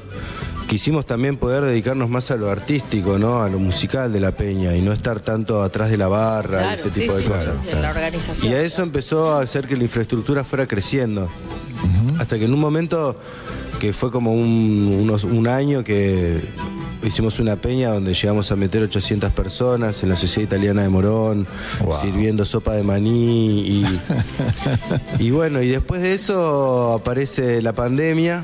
[0.70, 3.42] quisimos también poder dedicarnos más a lo artístico, ¿no?
[3.42, 6.76] A lo musical de la peña y no estar tanto atrás de la barra y
[6.76, 7.66] ese sí, tipo de sí, cosas.
[7.66, 8.52] de la organización.
[8.54, 11.28] Y a eso empezó a hacer que la infraestructura fuera creciendo.
[12.20, 13.18] Hasta que en un momento,
[13.80, 16.40] que fue como un, unos- un año que
[17.02, 21.48] hicimos una peña donde llegamos a meter 800 personas en la Sociedad Italiana de Morón,
[21.84, 21.98] Wow.
[22.00, 23.62] sirviendo sopa de maní.
[23.62, 23.86] Y,
[25.20, 28.44] y bueno, y después de eso aparece la pandemia.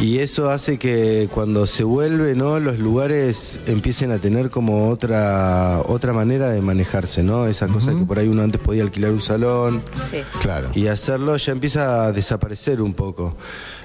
[0.00, 2.58] Y eso hace que cuando se vuelve, ¿no?
[2.58, 7.46] Los lugares empiecen a tener como otra, otra manera de manejarse, ¿no?
[7.46, 10.22] Esa cosa que por ahí uno antes podía alquilar un salón Sí.
[10.40, 10.70] Claro.
[10.74, 13.36] y hacerlo ya empieza a desaparecer un poco.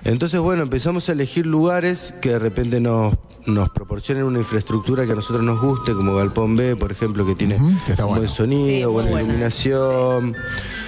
[0.06, 3.14] Entonces, bueno, empezamos a elegir lugares que de repente nos,
[3.46, 7.36] nos proporcionen una infraestructura que a nosotros nos guste, como Galpón B, por ejemplo, que
[7.36, 8.22] tiene Ujú, que está un bueno.
[8.22, 10.34] buen sonido, Sí, buena iluminación.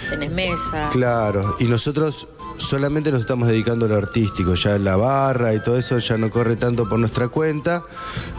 [0.09, 0.87] Tenés mesa.
[0.91, 5.77] Claro, y nosotros solamente nos estamos dedicando a lo artístico, ya la barra y todo
[5.77, 7.83] eso ya no corre tanto por nuestra cuenta,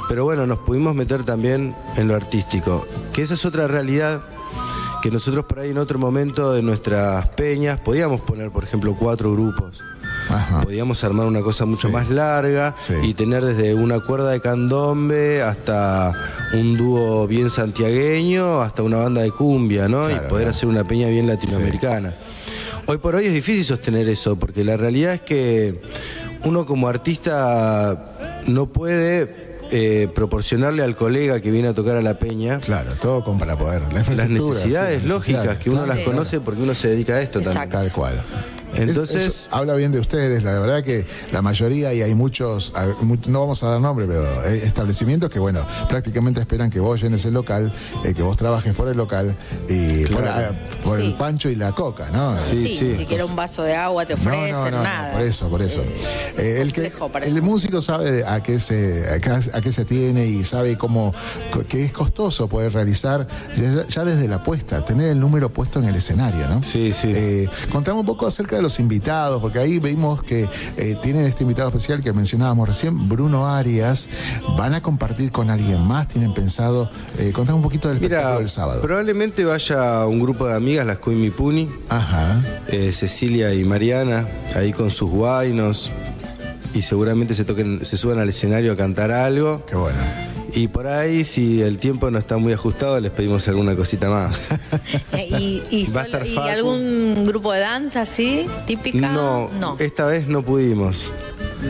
[0.09, 4.23] pero bueno, nos pudimos meter también en lo artístico, que esa es otra realidad
[5.03, 9.33] que nosotros por ahí en otro momento de nuestras peñas podíamos poner, por ejemplo, cuatro
[9.33, 9.81] grupos.
[10.29, 10.61] Ajá.
[10.61, 12.93] Podíamos armar una cosa mucho más larga Sí.
[13.03, 16.13] y tener desde una cuerda de candombe hasta
[16.53, 20.07] un dúo bien santiagueño, hasta una banda de cumbia, ¿no?
[20.07, 22.13] Claro, y poder hacer una peña bien latinoamericana.
[22.91, 25.83] Hoy por hoy es difícil sostener eso, porque la realidad es que
[26.47, 32.19] uno como artista no puede eh, proporcionarle al colega que viene a tocar a la
[32.19, 33.83] peña Claro, todo con para poder.
[33.93, 37.17] La las necesidades sí, lógicas necesidades, que uno claro, las conoce porque uno se dedica
[37.17, 37.65] a esto también.
[37.65, 37.77] Exacto.
[37.77, 38.23] Tal cual.
[38.75, 42.73] Entonces- Es- eso habla bien de ustedes, la verdad que la mayoría, y hay muchos,
[43.27, 47.35] no vamos a dar nombre, pero establecimientos que, bueno, prácticamente esperan que vos llenes el
[47.35, 47.73] local,
[48.05, 49.37] eh, que vos trabajes por el local
[49.69, 50.55] y por, Claro.
[50.85, 51.07] por Sí.
[51.07, 52.37] el pancho y la coca, ¿no?
[52.37, 52.85] Sí, Sí, sí.
[52.87, 55.13] ni siquiera un vaso de agua te ofrecen, no, no, no, nada.
[55.13, 55.83] por eso, por eso.
[56.37, 56.93] Eh, el que,
[57.25, 61.15] el músico sabe a qué se a qué, a qué se tiene y sabe cómo
[61.69, 65.87] que es costoso poder realizar ya, ya desde la apuesta, tener el número puesto en
[65.87, 66.63] el escenario, ¿no?
[66.63, 67.13] Sí, sí.
[67.15, 71.43] Eh, contame un poco acerca de los invitados, porque ahí vimos que eh, tienen este
[71.45, 74.09] invitado especial que mencionábamos recién, Bruno Arias.
[74.57, 76.09] ¿Van a compartir con alguien más?
[76.09, 76.91] ¿Tienen pensado?
[77.19, 78.83] Eh, contame un poquito del Mira, del sábado.
[78.83, 82.43] probablemente vaya un grupo de amigas, las Cuimi Puni, Ajá.
[82.69, 85.91] eh, Cecilia y Mariana, ahí con sus guainos,
[86.75, 89.65] y seguramente se toquen, se suban al escenario a cantar algo.
[89.67, 89.99] Qué bueno.
[90.55, 94.49] Y por ahí, si el tiempo no está muy ajustado, les pedimos alguna cosita más.
[95.13, 99.11] Eh, ¿Y, y, Va a solo- y algún grupo de danza así, típica?
[99.11, 99.77] No, No.
[99.79, 101.11] esta vez no pudimos.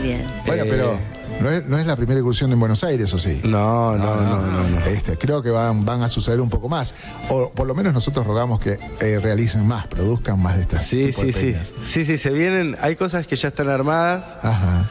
[0.03, 0.25] Bien.
[0.45, 0.97] Bueno, Eh, pero
[1.41, 3.41] no es, no es la primera incursión en Buenos Aires, ¿o sí?
[3.43, 4.85] No, no, no, no, no.
[4.85, 6.93] Este, creo que van, van a suceder un poco más.
[7.29, 11.07] O por lo menos nosotros rogamos que eh, realicen más, produzcan más de estas Sí,
[11.07, 11.73] tipo de sí, sí.
[11.81, 12.75] Sí, sí, se vienen.
[12.81, 14.35] Hay cosas que ya están armadas.
[14.43, 14.87] Ajá.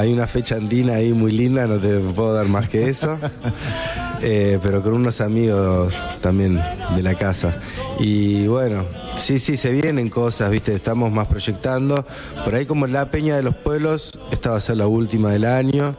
[0.00, 3.18] Hay una fecha andina ahí muy linda, no te puedo dar más que eso.
[4.22, 6.60] Eh, pero con unos amigos también
[6.94, 7.56] de la casa.
[7.98, 8.84] Y bueno,
[9.16, 10.74] sí, sí, se vienen cosas, ¿viste?
[10.74, 12.04] Estamos más proyectando.
[12.44, 15.44] Por ahí como la Peña de los Pueblos, esta va a ser la última del
[15.44, 15.96] año.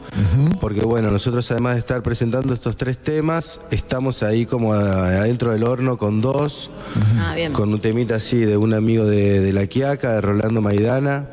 [0.60, 5.50] Porque bueno, nosotros además de estar presentando estos tres temas, estamos ahí como a- adentro
[5.52, 6.70] del horno con dos.
[7.18, 7.52] Ah, bien.
[7.52, 11.26] Con un temita así de un amigo de, de La Quiaca, de Rolando Maidana,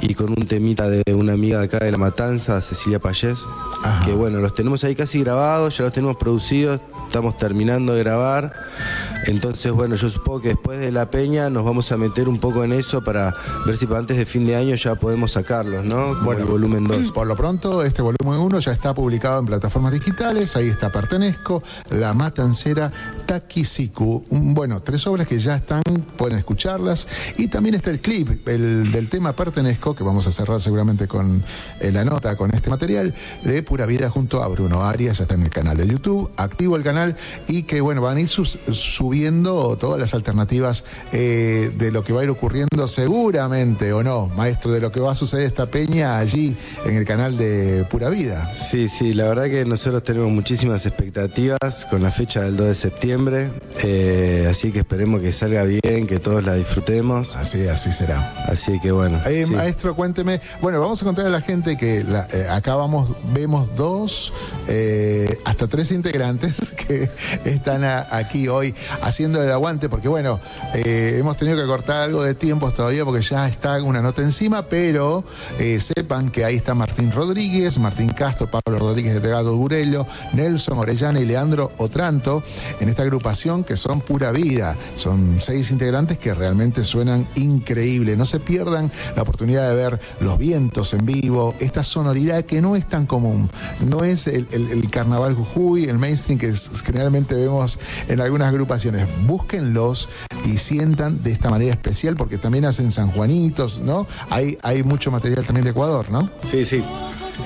[0.00, 3.38] y con un temita de una amiga de acá de La Matanza, Cecilia Payés.
[3.84, 4.04] Ajá.
[4.06, 6.31] Que bueno, los tenemos ahí casi grabados, ya los tenemos producidos,
[7.06, 8.52] estamos terminando de grabar.
[9.26, 12.64] Entonces, bueno, yo supongo que después de La Peña nos vamos a meter un poco
[12.64, 16.08] en eso para ver si para antes de fin de año ya podemos sacarlos, ¿no?
[16.14, 16.40] Como Bueno.
[16.42, 17.12] el volumen 2.
[17.12, 20.56] Por lo pronto, este volumen 1 ya está publicado en plataformas digitales.
[20.56, 22.90] Ahí está Pertenezco, La Matancera,
[23.26, 24.24] Takisiku.
[24.30, 25.82] Bueno, tres obras que ya están,
[26.16, 27.06] pueden escucharlas.
[27.38, 31.44] Y también está el clip el, del tema Pertenezco, que vamos a cerrar seguramente con
[31.80, 33.14] eh, la nota, con este material,
[33.44, 35.18] de Pura Vida junto a Bruno Arias.
[35.18, 37.14] Ya está en el canal de YouTube, activo el canal.
[37.46, 42.12] Y que, bueno, van a ir sus- subiendo todas las alternativas eh, de lo que
[42.14, 45.66] va a ir ocurriendo seguramente, o no, maestro, de lo que va a suceder esta
[45.66, 46.56] peña allí
[46.86, 48.50] en el canal de Pura Vida.
[48.54, 52.74] Sí, sí, la verdad que nosotros tenemos muchísimas expectativas con la fecha del 2 de
[52.74, 53.50] septiembre,
[53.82, 58.32] eh, así que esperemos que salga bien, que todos la disfrutemos, Así, así será.
[58.48, 59.20] así que bueno.
[59.26, 59.52] Eh, sí.
[59.52, 60.40] Maestro, cuénteme.
[60.62, 64.32] Bueno, vamos a contar a la gente que la- acá vamos, vemos dos,
[65.44, 67.10] hasta tres integrantes que
[67.44, 70.40] están a- aquí hoy haciendo el aguante, porque bueno,
[70.74, 74.62] eh, hemos tenido que cortar algo de tiempos todavía porque ya está una nota encima,
[74.62, 75.24] pero
[75.58, 80.78] eh, sepan que ahí está Martín Rodríguez, Martín Castro, Pablo Rodríguez de Tegado Burello, Nelson
[80.78, 82.42] Orellana y Leandro Otranto
[82.80, 84.76] en esta agrupación que son pura vida.
[84.94, 88.16] Son seis integrantes que realmente suenan increíble.
[88.16, 92.76] No se pierdan la oportunidad de ver los vientos en vivo, esta sonoridad que no
[92.76, 93.50] es tan común.
[93.88, 96.52] No es el, el- carnaval Jujuy, el mainstream que
[96.84, 97.78] generalmente vemos
[98.08, 98.91] en algunas agrupaciones.
[99.26, 100.08] Búsquenlos
[100.44, 104.06] y sientan de esta manera especial porque también hacen sanjuanitos, ¿no?
[104.30, 106.30] Hay, hay mucho material también de Ecuador, ¿no?
[106.44, 106.82] Sí, sí.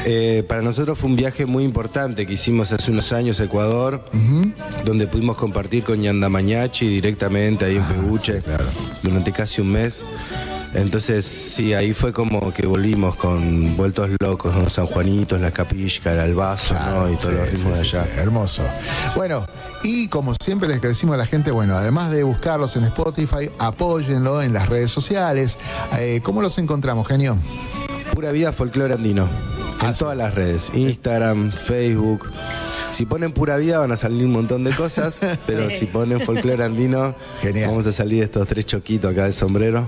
[0.04, 4.04] Eh, para nosotros fue un viaje muy importante que hicimos hace unos años a Ecuador,
[4.84, 8.66] donde pudimos compartir con Yandamañachi directamente ahí en Peguche claro.
[9.02, 10.02] durante casi un mes.
[10.76, 14.68] Entonces, sí, ahí fue como que volvimos con Vueltos Locos, ¿no?
[14.68, 17.10] San Juanitos, La Capilla, el Albazo, ¿no?
[17.10, 18.04] Y todos los ritmos sí, de allá.
[18.14, 18.62] sí, hermoso.
[19.16, 19.46] Bueno,
[19.82, 24.42] y como siempre les decimos a la gente, bueno, además de buscarlos en Spotify, apóyenlo
[24.42, 25.58] en las redes sociales.
[25.98, 27.38] Eh, ¿Cómo los encontramos, genio?
[28.12, 29.24] Pura vida folclore andino.
[29.80, 30.72] En Ah, todas las redes.
[30.74, 32.30] Instagram, Facebook.
[32.96, 36.64] Si ponen pura vida van a salir un montón de cosas, pero si ponen folclore
[36.64, 37.68] andino, Genial.
[37.68, 39.86] vamos a salir estos tres choquitos acá de sombrero.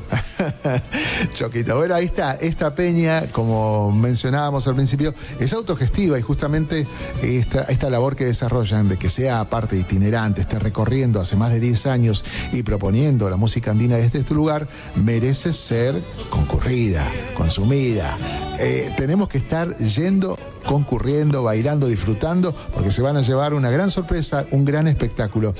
[1.32, 1.78] Choquito.
[1.78, 2.34] Bueno, ahí está.
[2.34, 6.86] Esta peña, como mencionábamos al principio, es autogestiva y justamente
[7.22, 11.60] esta, esta labor que desarrollan de que sea aparte itinerante, esté recorriendo hace más de
[11.60, 15.98] 10 años y proponiendo la música andina desde este lugar, merece ser
[16.28, 18.18] concurrida, consumida.
[18.58, 20.38] Eh, tenemos que estar yendo
[20.68, 25.54] concurriendo, bailando, disfrutando, porque se van a llevar una gran sorpresa, un gran espectáculo.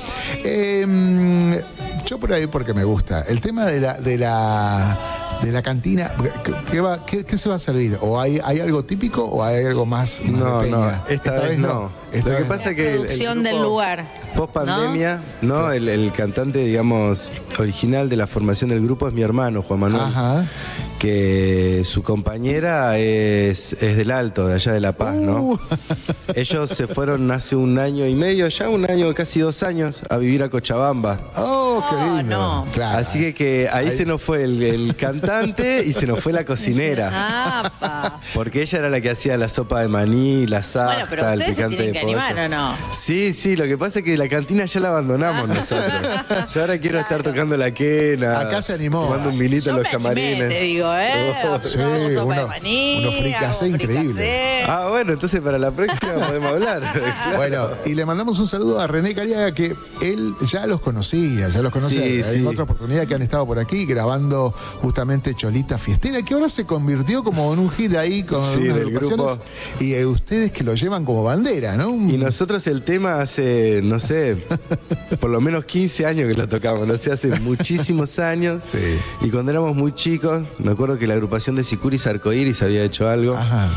[0.45, 1.65] Eh,
[2.05, 3.23] yo por ahí porque me gusta.
[3.23, 4.99] El tema de la, de la,
[5.43, 6.11] de la cantina,
[6.71, 7.99] ¿qué, va- qué- qué se va a servir?
[8.03, 11.03] ¿O hay, hay algo típico o hay algo más, más No, de no, peña?
[11.09, 11.91] esta, vez, no.
[12.13, 12.71] Esta Lo que vez pasa no.
[12.71, 14.18] es que el- el Producción del lugar.
[14.37, 15.72] Post pandemia, ¿no?
[15.72, 20.03] El, el cantante, digamos, original de la formación del grupo es mi hermano, Juan Manuel.
[20.03, 20.45] Ajá.
[20.99, 25.43] Que su compañera es, es del Alto, de allá de La Paz, ¿no?
[25.43, 25.59] Uh.
[26.35, 30.16] Ellos se fueron hace un año y medio, ya un año, casi dos años, a
[30.16, 31.20] vivir a Cochabamba.
[31.37, 32.37] Oh, qué Oh, lindo.
[32.37, 32.66] no.
[32.72, 32.99] Claro.
[32.99, 36.33] Así que, que ahí, Ahí- se nos fue el, el cantante y se nos fue
[36.33, 37.11] la cocinera.
[37.81, 38.18] Ah.
[38.35, 41.41] Porque ella era la que hacía la sopa de maní, la salsa, Bueno, pero el
[41.41, 42.18] se picante de que pollo.
[42.20, 42.74] animar, ¿o no?
[42.91, 45.93] Sí, sí, lo que pasa es que la cantina ya la abandonamos nosotros.
[46.55, 48.41] Yo ahora quiero estar tocando la quena.
[48.41, 49.05] Acá se animó.
[49.05, 50.49] Tomando un vinito Yo en los me animé, camarines.
[50.49, 51.35] te digo, ¿eh?
[51.47, 51.59] Oh.
[51.62, 52.49] Sí, uno-
[52.99, 54.14] unos fricasé hagamos increíbles.
[54.14, 54.62] fricasé.
[54.69, 56.83] Ah, bueno, entonces para la próxima podemos hablar.
[56.93, 57.37] Claro.
[57.37, 61.62] Bueno, y le mandamos un saludo a René Cariaga, que él ya los conocía, ya
[61.62, 62.01] los conocía.
[62.03, 62.47] Sí, Hay sí.
[62.47, 64.53] otra oportunidad que han estado por aquí grabando
[64.83, 68.77] justamente Cholita Fiestera, que ahora se convirtió como en un hit ahí con Sí, unas
[68.77, 69.39] del grupo.
[69.81, 71.91] Y eh, ustedes que lo llevan como bandera, ¿no?
[71.91, 74.08] Un- Y nosotros el tema hace, no sé,
[75.21, 78.65] por lo menos 15 años que lo tocamos, no sé, hace muchísimos años.
[78.65, 78.79] Sí.
[79.21, 83.09] Y cuando éramos muy chicos, me acuerdo que la agrupación de Sicuris Arcoiris había hecho
[83.09, 83.37] algo.
[83.37, 83.69] Ajá.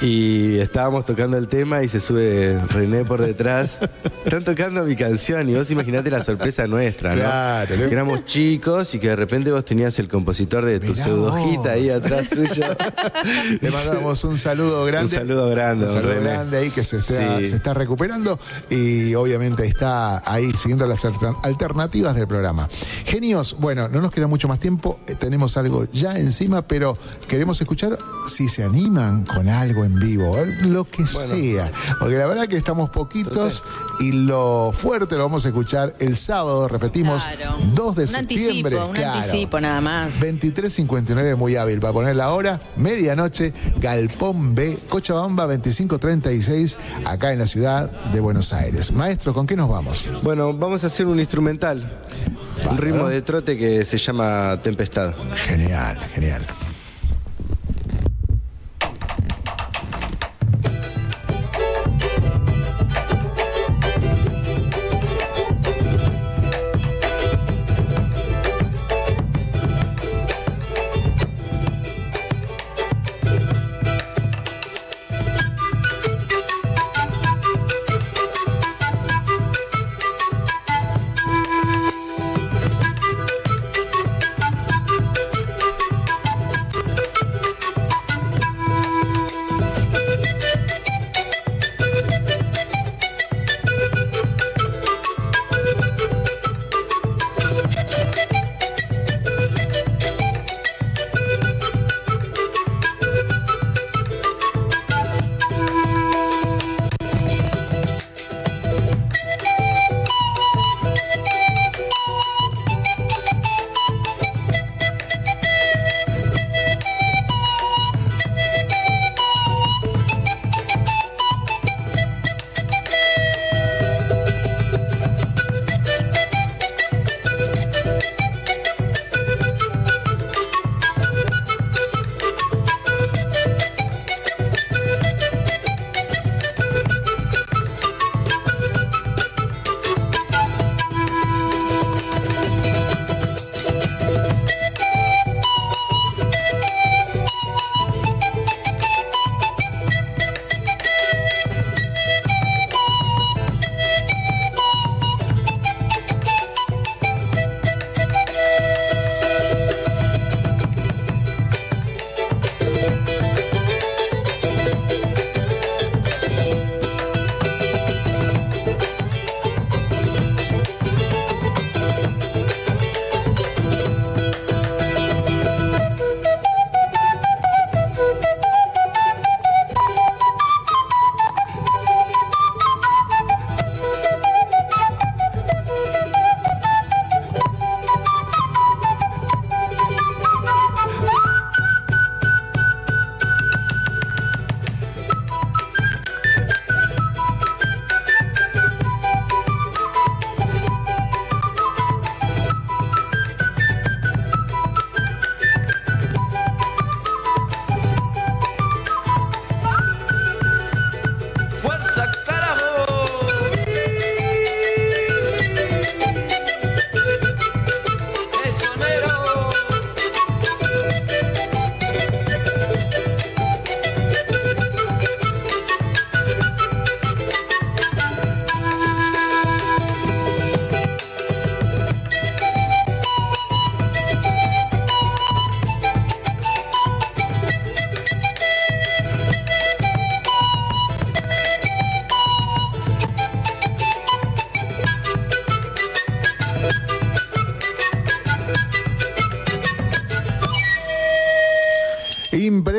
[0.00, 3.80] Y estábamos tocando el tema y se sube René por detrás.
[4.24, 7.22] Están tocando mi canción y vos imaginate la sorpresa nuestra, ¿no?
[7.22, 7.74] Claro.
[7.76, 11.58] Que éramos chicos y que de repente vos tenías el compositor de tu Mirá pseudojita
[11.60, 11.66] vos.
[11.68, 12.64] ahí atrás tuyo.
[13.60, 15.16] Le mandamos un saludo grande.
[15.16, 16.22] Un saludo grande, Un saludo René.
[16.30, 17.46] grande ahí que se está, Sí.
[17.46, 18.38] se está recuperando
[18.70, 22.68] y obviamente está ahí siguiendo las alter- alternativas del programa.
[23.04, 26.96] Genios, bueno, no nos queda mucho más tiempo, eh, tenemos algo ya encima, pero
[27.26, 31.70] queremos escuchar si se animan con algo en vivo, eh, lo que sea.
[31.98, 33.62] Porque la verdad que estamos poquitos
[34.00, 37.56] y lo fuerte lo vamos a escuchar el sábado, repetimos, Claro.
[37.74, 38.76] 2 de un septiembre.
[38.76, 39.18] anticipo, un claro.
[39.20, 40.14] anticipo nada más.
[40.20, 47.46] 23.59 muy hábil para poner la hora, medianoche, Galpón B, Cochabamba 2536, acá en la
[47.46, 48.92] ciudad de Buenos Aires.
[48.92, 50.04] Maestro, ¿con qué nos vamos?
[50.22, 51.80] Bueno, vamos a hacer un instrumental.
[52.58, 52.70] Bárbaro.
[52.72, 55.14] Un ritmo de trote que se llama Tempestad.
[55.36, 56.44] Genial, genial.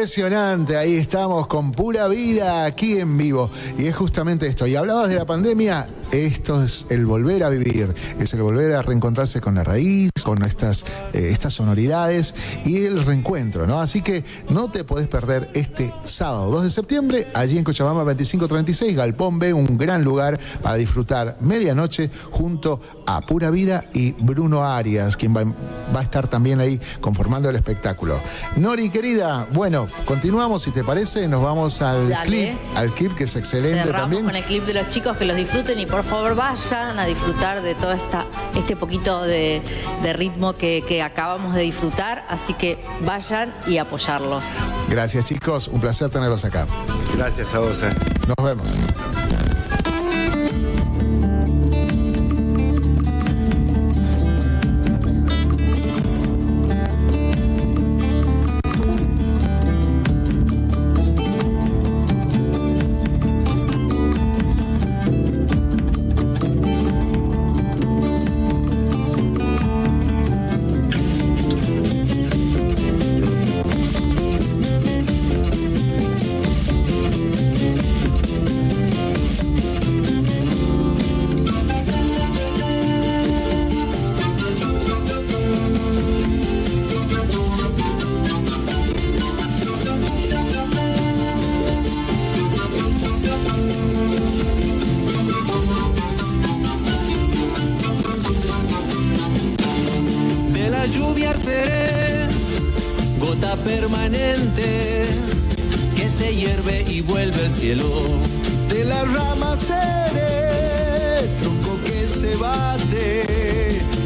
[0.09, 3.51] Impresionante, ahí estamos con pura vida aquí en vivo.
[3.77, 4.65] Y es justamente esto.
[4.65, 8.81] Y hablabas de la pandemia, esto es el volver a vivir, es el volver a
[8.81, 10.83] reencontrarse con la raíz, con estas,
[11.13, 12.33] eh, estas sonoridades
[12.65, 13.79] y el reencuentro, ¿no?
[13.79, 18.95] Así que no te podés perder este sábado 2 de septiembre, allí en Cochabamba 2536,
[18.95, 25.15] Galpón B, un gran lugar para disfrutar medianoche junto a Pura Vida y Bruno Arias,
[25.15, 25.43] quien va,
[25.95, 28.19] va a estar también ahí conformando el espectáculo.
[28.55, 32.23] Nori, querida, bueno, continuamos, si te parece, nos vamos al Dale.
[32.25, 34.25] clip, al clip que es excelente Cerramos también.
[34.25, 37.61] con el clip de los chicos que los disfruten y por favor vayan a disfrutar
[37.61, 38.25] de todo esta,
[38.55, 39.61] este poquito de,
[40.03, 42.25] de ritmo que, que acabamos de disfrutar.
[42.29, 44.45] Así que vayan y apoyarlos.
[44.89, 46.65] Gracias chicos, un placer tenerlos acá.
[47.17, 47.81] Gracias a vos.
[47.83, 47.89] eh.
[48.27, 48.77] Nos vemos.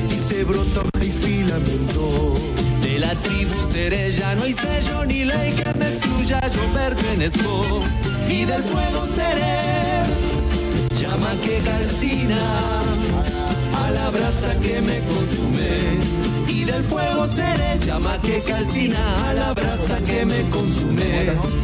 [0.10, 2.34] Y se hoja y filamento.
[2.82, 7.84] De la tribu seré ya no hay sello ni ley que me excluya, yo pertenezco.
[8.28, 10.04] Y del fuego seré
[11.00, 12.38] llama que calcina
[13.86, 15.72] a la brasa que me consume.
[16.48, 21.63] Y del fuego seré llama que calcina a la brasa que me consume.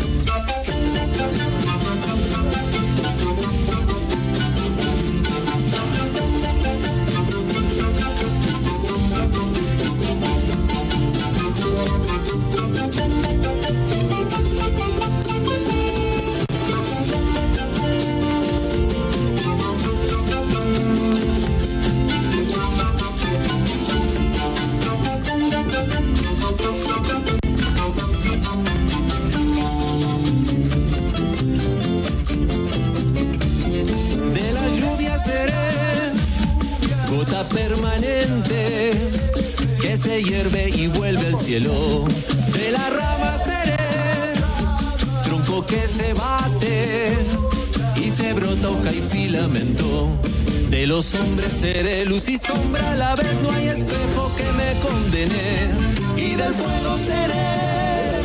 [51.59, 55.69] Seré luz y sombra, a la vez no hay espejo que me condene.
[56.15, 58.21] Y del fuego seré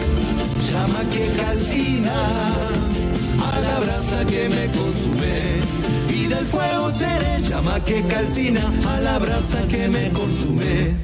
[0.71, 2.13] llama que calcina
[3.53, 5.37] a la brasa que me consume.
[6.11, 11.04] Y del fuego seré llama que calcina a la brasa que me consume.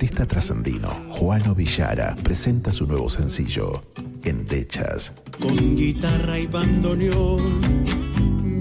[0.00, 3.84] Artista artista trascendino, Juano Villara, presenta su nuevo sencillo,
[4.24, 5.12] Endechas.
[5.38, 7.84] Con guitarra y bandoneón,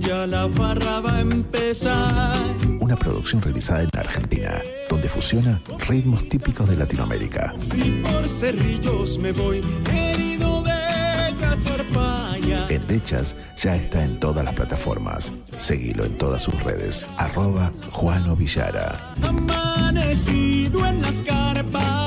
[0.02, 2.38] ya la barra va a empezar.
[2.82, 7.54] Una producción realizada en Argentina, donde fusiona ritmos típicos de Latinoamérica.
[7.58, 9.64] Si por cerrillos me voy
[9.94, 10.59] herido
[12.90, 13.00] de cacharpaya.
[13.00, 15.32] Endechas ya está en todas las plataformas.
[15.58, 17.06] Seguilo en todas sus redes.
[17.18, 19.14] Arroba Juano Villara.
[19.22, 22.00] Amanecido en las carpas.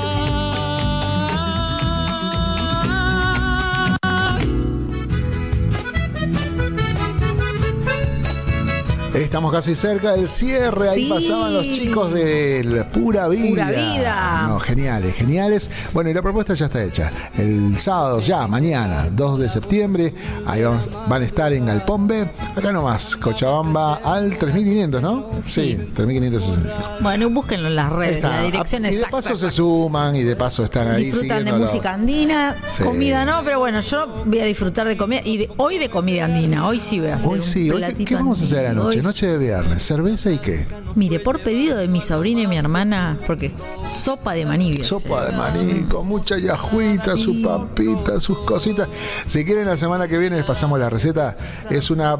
[9.13, 10.89] Estamos casi cerca del cierre.
[10.89, 11.09] Ahí Sí.
[11.09, 13.49] pasaban los chicos del Pura Vida.
[13.49, 14.45] Pura Vida.
[14.47, 15.69] No, geniales, geniales.
[15.93, 17.11] Bueno, y la propuesta ya está hecha.
[17.37, 20.13] El sábado, ya, mañana, 2 de septiembre,
[20.45, 22.25] ahí vamos- van a estar en Galpón B.
[22.55, 25.29] Acá nomás, Cochabamba al 3500, ¿no?
[25.41, 26.75] Sí, 3565.
[27.01, 28.29] Bueno, búsquenlo en las redes, está.
[28.37, 29.17] la dirección y de exacta.
[29.17, 32.83] paso se suman y de paso están ahí Disfrutan de música andina, Sí.
[32.83, 36.25] comida no, pero bueno, yo voy a disfrutar de comida y de- hoy de comida
[36.25, 38.59] andina, hoy sí voy a hacer Hoy un sí, hoy, ¿qué, qué vamos a hacer
[38.59, 38.83] a la andino.
[38.85, 38.97] noche?
[38.99, 40.65] Hoy- Noche de viernes, cerveza y qué?
[40.95, 42.82] Mire, por pedido de mi sobrina y mi hermana,
[43.27, 43.51] porque
[43.89, 44.83] sopa de maní.
[44.83, 47.23] Sopa de maní, con mucha yajuita, Sí.
[47.23, 48.87] su papita, sus cositas.
[49.27, 51.35] Si quieren la semana que viene les pasamos la receta.
[51.69, 52.17] Es una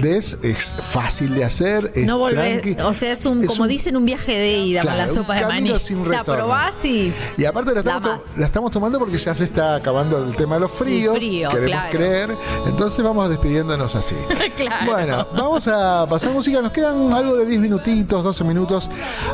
[0.00, 1.92] des, es fácil de hacer.
[1.94, 2.80] Es No volvés, tranqui.
[2.82, 5.14] o sea, es un, Es como un- dicen, un viaje de ida con Claro, la
[5.14, 5.80] sopa un de maní.
[5.80, 9.76] sin La probás y Y aparte la estamos, la estamos tomando porque ya se está
[9.76, 11.16] acabando el tema de los fríos.
[11.16, 11.90] Frío, queremos claro.
[11.98, 12.36] creer.
[12.66, 14.16] Entonces vamos despidiéndonos así.
[14.56, 14.92] Claro.
[14.92, 16.60] Bueno, vamos a pasar música.
[16.62, 18.88] Nos quedan algo de 10 minutitos, 12 minutos.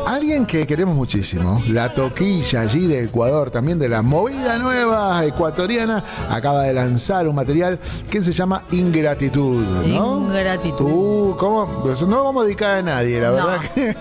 [0.06, 6.04] Alguien que queremos muchísimo, la toquilla allí de Ecuador, también de la movida nueva ecuatoriana,
[6.28, 7.78] acaba de lanzar un material
[8.10, 10.18] que se llama Ingratitud, ¿no?
[10.26, 10.80] Ingratitud.
[10.90, 11.82] Uh, ¿cómo?
[11.82, 13.34] Pues no vamos a dedicar a nadie, la No.
[13.34, 13.60] verdad.
[13.74, 13.96] que-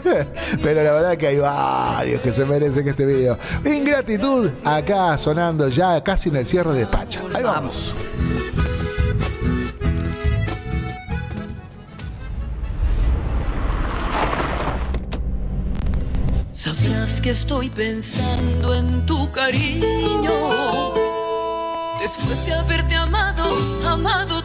[0.64, 3.38] pero la verdad que hay varios que se merecen este video.
[3.65, 7.22] Ingratitud, acá sonando ya casi en el cierre de Pacha.
[7.34, 8.11] Ahí vamos.
[16.60, 20.91] Sabrás que estoy pensando en tu cariño.
[22.02, 23.45] Después de haberte amado,
[23.88, 24.44] amado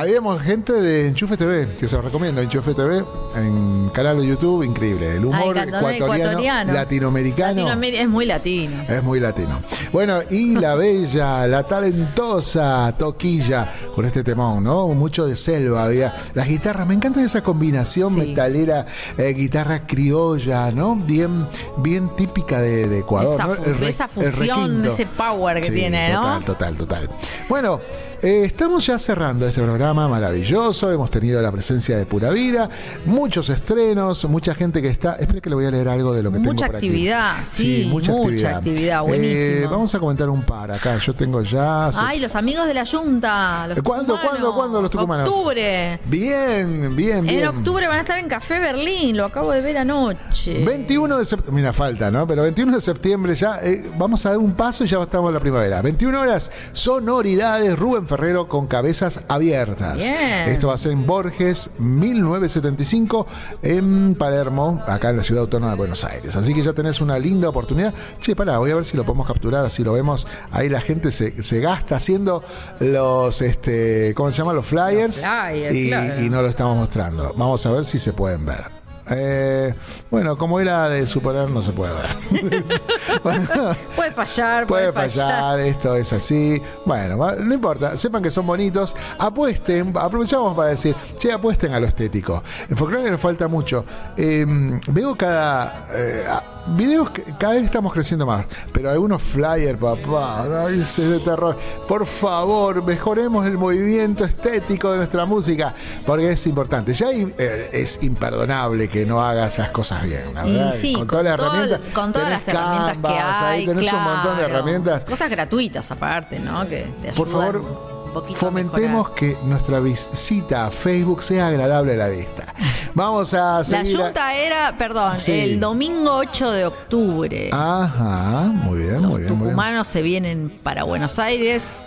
[0.00, 3.04] Habíamos gente de Enchufe TV, que se los recomiendo, Enchufe TV,
[3.34, 5.16] en canal de YouTube, increíble.
[5.16, 7.68] El humor Ay, ecuatoriano, latinoamericano.
[7.82, 8.82] Es muy latino.
[8.88, 9.60] Es muy latino.
[9.92, 14.88] Bueno, y la bella, la talentosa Toquilla con este temón, ¿no?
[14.88, 16.14] Mucho de selva había.
[16.34, 18.20] Las guitarras, me encanta esa combinación Sí.
[18.20, 18.86] metalera,
[19.18, 20.96] eh, guitarra criolla, ¿no?
[20.96, 21.46] Bien,
[21.76, 23.34] bien típica de, de Ecuador.
[23.34, 23.54] Esa ¿no?
[23.54, 24.92] fu- re- esa fusión, requinto.
[24.92, 26.22] ese power que Sí, tiene, ¿no?
[26.22, 27.10] Total, total, total.
[27.50, 27.80] Bueno.
[28.22, 30.90] Eh, estamos ya cerrando este programa maravilloso.
[30.92, 32.68] Hemos tenido la presencia de Pura Vida,
[33.04, 35.14] muchos estrenos, mucha gente que está.
[35.16, 36.86] Espera que le voy a leer algo de lo que tengo Mucha por aquí.
[36.86, 38.12] actividad, sí, mucha
[38.56, 39.36] actividad, buenísimo.
[39.36, 40.96] Eh, vamos a comentar un par acá.
[40.98, 41.88] Yo tengo ya.
[41.88, 43.66] hace- Ay, los amigos de la Junta.
[43.68, 44.30] Los ¿Cuándo, tucumanos.
[44.30, 45.28] cuándo, cuándo los tucumanos?
[45.28, 46.00] Octubre.
[46.06, 47.28] Bien, bien, bien.
[47.28, 50.64] En octubre van a estar en Café Berlín, lo acabo de ver anoche.
[50.64, 52.26] 21 de septiembre, mira, falta, ¿no?
[52.26, 55.34] Pero 21 de septiembre ya, eh, vamos a dar un paso y ya estamos en
[55.34, 55.82] la primavera.
[55.82, 59.96] 21 horas, sonoridades, Rubén Ferrero con cabezas abiertas.
[59.96, 60.48] Bien.
[60.48, 63.26] Esto va a ser en Borges, 1975,
[63.62, 66.36] en Palermo, acá en la ciudad autónoma de Buenos Aires.
[66.36, 67.94] Así que ya tenés una linda oportunidad.
[68.20, 70.26] Che, pará, voy a ver si lo podemos capturar, así lo vemos.
[70.50, 72.42] Ahí la gente se, se gasta haciendo
[72.80, 74.52] los, este, ¿cómo se llama?
[74.52, 75.20] Los flyers.
[75.20, 76.22] flyers, y, claro.
[76.22, 77.34] y no lo estamos mostrando.
[77.36, 78.85] Vamos a ver si se pueden ver.
[79.10, 79.74] Eh,
[80.10, 82.64] bueno, como era de suponer, no se puede ver.
[83.22, 83.46] Bueno,
[83.94, 86.60] Puede fallar, puede puede, fallar, esto es así.
[86.84, 88.94] Bueno, no importa, sepan que son bonitos.
[89.18, 92.42] Apuesten, aprovechamos para decir, che, apuesten a lo estético.
[92.68, 93.84] En folclore nos falta mucho.
[94.16, 94.44] Eh,
[94.90, 95.86] veo cada.
[95.94, 96.24] eh,
[96.68, 100.68] Videos que cada vez estamos creciendo más, pero algunos flyers, papá, ¿no?
[100.68, 101.56] Ese de terror.
[101.86, 105.74] Por favor, mejoremos el movimiento estético de nuestra música,
[106.04, 106.92] porque es importante.
[106.92, 110.74] Ya hay- eh, es imperdonable que no hagas las cosas bien, la verdad.
[110.80, 111.80] sí, con todas las todo herramientas.
[111.94, 115.04] con todas tenés las herramientas que Canvas, hay, ahí tenés un montón de herramientas.
[115.04, 116.66] Cosas gratuitas aparte, ¿no?
[116.68, 121.96] Que te ayudan Por favor, poquito fomentemos que nuestra visita a Facebook sea agradable a
[121.96, 122.52] la vista.
[122.94, 123.96] Vamos a La seguir.
[124.00, 125.32] a- junta era, perdón, Sí.
[125.32, 127.50] el domingo 8 de octubre.
[127.52, 129.28] Ajá, muy bien, muy bien, muy bien.
[129.44, 131.86] Tucumanos se vienen para Buenos Aires,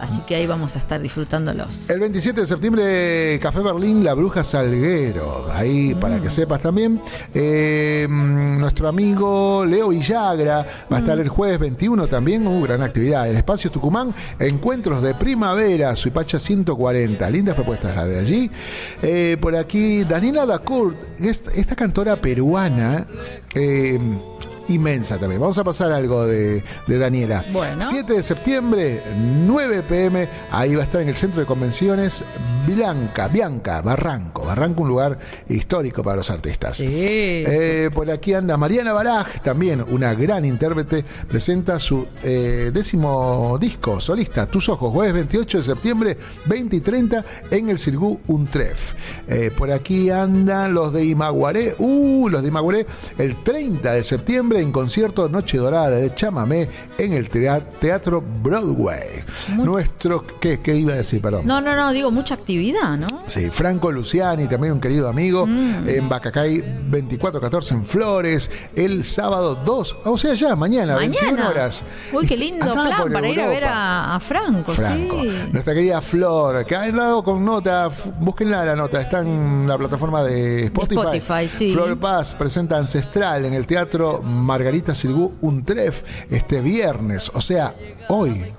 [0.00, 1.88] así que ahí vamos a estar disfrutándolos.
[1.90, 5.46] El 27 de septiembre, Café Berlín, La Bruja Salguero.
[5.52, 6.22] Ahí, para Mm.
[6.22, 7.00] que sepas también.
[7.34, 11.20] Eh, mm, nuestro amigo Leo Villagra va a estar Mm.
[11.20, 12.46] el jueves 21 también.
[12.46, 13.28] Uh, gran actividad.
[13.28, 17.28] En Espacio Tucumán, encuentros de primavera, Suipacha 140.
[17.30, 18.50] Lindas propuestas las de allí.
[19.02, 23.06] Eh, por aquí, Daniela Dacourt, esta, esta cantora peruana.
[23.54, 23.98] eh,
[24.70, 25.40] Inmensa también.
[25.40, 27.44] Vamos a pasar algo de, de Daniela.
[27.52, 27.84] Bueno.
[27.88, 29.02] 7 de septiembre,
[29.46, 32.24] 9 pm, ahí va a estar en el centro de convenciones
[32.66, 34.44] Blanca, Bianca, Barranco.
[34.44, 35.18] Barranco, un lugar
[35.48, 36.80] histórico para los artistas.
[36.80, 44.00] Eh, por aquí anda Mariana Baraj, también una gran intérprete, presenta su eh, décimo disco
[44.00, 48.94] solista, Tus Ojos, jueves 28 de septiembre, 20 y 30 en el Cirgú Untref.
[49.28, 52.86] Eh, por aquí andan los de Imaguaré, uh, los de Imaguaré,
[53.18, 56.68] el 30 de septiembre en concierto Noche Dorada de Chamamé
[56.98, 59.20] en el tea- Teatro Broadway.
[59.56, 61.20] Nuestro, ¿qué, ¿qué iba a decir?
[61.20, 61.42] Perdón.
[61.46, 63.06] No, no, no, digo mucha actividad, ¿no?
[63.26, 65.88] Sí, Franco Luciani, también un querido amigo, Mm.
[65.88, 66.58] en Bacacay
[66.90, 71.48] 2414 en Flores, el sábado 2, o sea, ya mañana, 21 Mañana.
[71.48, 71.82] horas.
[72.12, 75.30] Uy, qué lindo plan para ir a ver a, a Franco, Franco, sí.
[75.52, 77.88] nuestra querida Flor, que ha hablado con nota,
[78.20, 81.00] búsquenla la nota, está en la plataforma de Spotify.
[81.18, 81.72] Spotify, sí.
[81.72, 84.20] Flor Paz presenta Ancestral en el Teatro
[84.50, 87.72] Margarita Sirgú Untref este viernes, o sea,
[88.08, 88.52] hoy.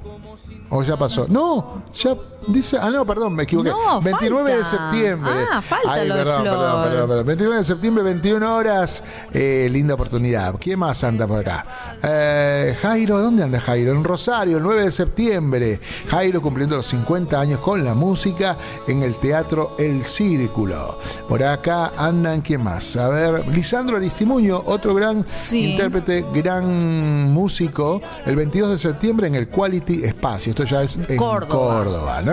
[0.69, 1.27] O ya pasó.
[1.27, 2.15] No, ya
[2.47, 2.77] dice.
[2.81, 3.69] Ah, no, perdón, me equivoqué.
[3.69, 5.33] No, 29 de septiembre.
[5.51, 6.57] Ah, falta Ay, lo de perdón, Flor.
[6.57, 7.25] perdón, perdón, perdón.
[7.27, 9.03] 29 de septiembre, 21 horas.
[9.33, 10.55] Eh, linda oportunidad.
[10.59, 11.65] ¿Quién más anda por acá?
[12.03, 13.91] Eh, Jairo, ¿dónde anda Jairo?
[13.91, 15.79] En Rosario, el 9 de septiembre.
[16.09, 18.57] Jairo cumpliendo los 50 años con la música
[18.87, 20.97] en el Teatro El Círculo.
[21.27, 22.95] Por acá andan, ¿quién más?
[22.97, 29.47] A ver, Lisandro Aristimuño, otro gran intérprete, gran músico, el 22 de septiembre en el
[29.49, 30.51] Quality Espacio.
[30.51, 31.83] Esto ya es en Córdoba.
[31.83, 32.30] Córdoba, ¿no?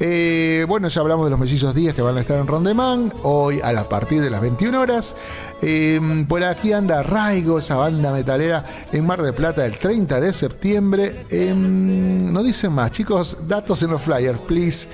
[0.00, 3.60] Eh, bueno, ya hablamos de los mellizos días que van a estar en Rondemán, hoy
[3.62, 5.14] a partir de las 21 horas.
[5.62, 10.32] Eh, por aquí anda Raigo, esa banda metalera en Mar del Plata el 30 de
[10.32, 11.22] septiembre.
[11.30, 14.88] Eh, no dicen más, chicos, datos en los flyers, please.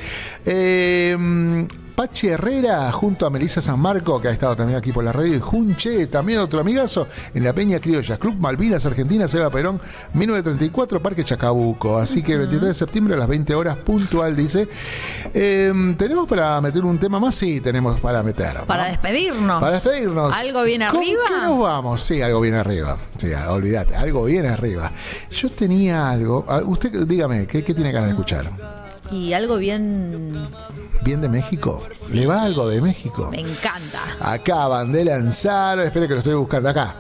[2.01, 5.37] Pachi Herrera junto a Melissa San Marco, que ha estado también aquí por la radio,
[5.37, 9.79] y Junche, también otro amigazo, en la Peña Criolla, Club Malvinas, Argentina, Seba Perón,
[10.15, 11.99] 1934, Parque Chacabuco.
[11.99, 14.67] Así que el 23 de septiembre a las 20 horas puntual, dice.
[15.35, 17.35] Eh, ¿Tenemos para meter un tema más?
[17.35, 18.55] Sí, tenemos para meter.
[18.55, 18.65] ¿no?
[18.65, 19.61] Para despedirnos.
[19.61, 20.35] Para despedirnos.
[20.35, 21.23] ¿Algo ¿Con arriba?
[21.29, 22.01] qué nos vamos?
[22.01, 22.97] Sí, algo viene arriba.
[23.19, 24.91] Sí, olvídate, algo viene arriba.
[25.31, 26.47] Yo tenía algo.
[26.49, 28.80] ah, Usted, dígame, ¿qué, qué tiene ganas de escuchar?
[29.11, 30.49] Y algo bien.
[31.03, 31.87] ¿Bien de México?
[32.13, 33.29] ¿Le va algo de México?
[33.31, 34.17] Me encanta.
[34.21, 36.95] Acaban de lanzar, espere que lo estoy buscando acá.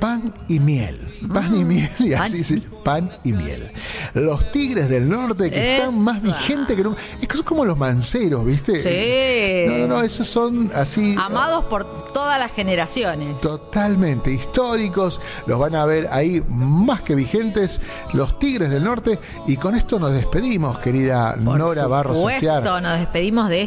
[0.00, 1.00] Pan y miel.
[1.32, 3.70] Pan y miel, y así sí, pan y miel.
[4.14, 7.00] Los tigres del norte que están más vigentes que nunca.
[7.20, 8.82] Es que son como los manceros, ¿viste?
[8.82, 9.70] Sí.
[9.70, 11.14] No, no, no, esos son así.
[11.18, 13.40] Amados por todas las generaciones.
[13.40, 17.80] Totalmente históricos, los van a ver ahí más que vigentes,
[18.12, 19.18] los Tigres del Norte.
[19.46, 22.22] Y con esto nos despedimos, querida Por Nora Barros
[22.82, 23.62] nos despedimos de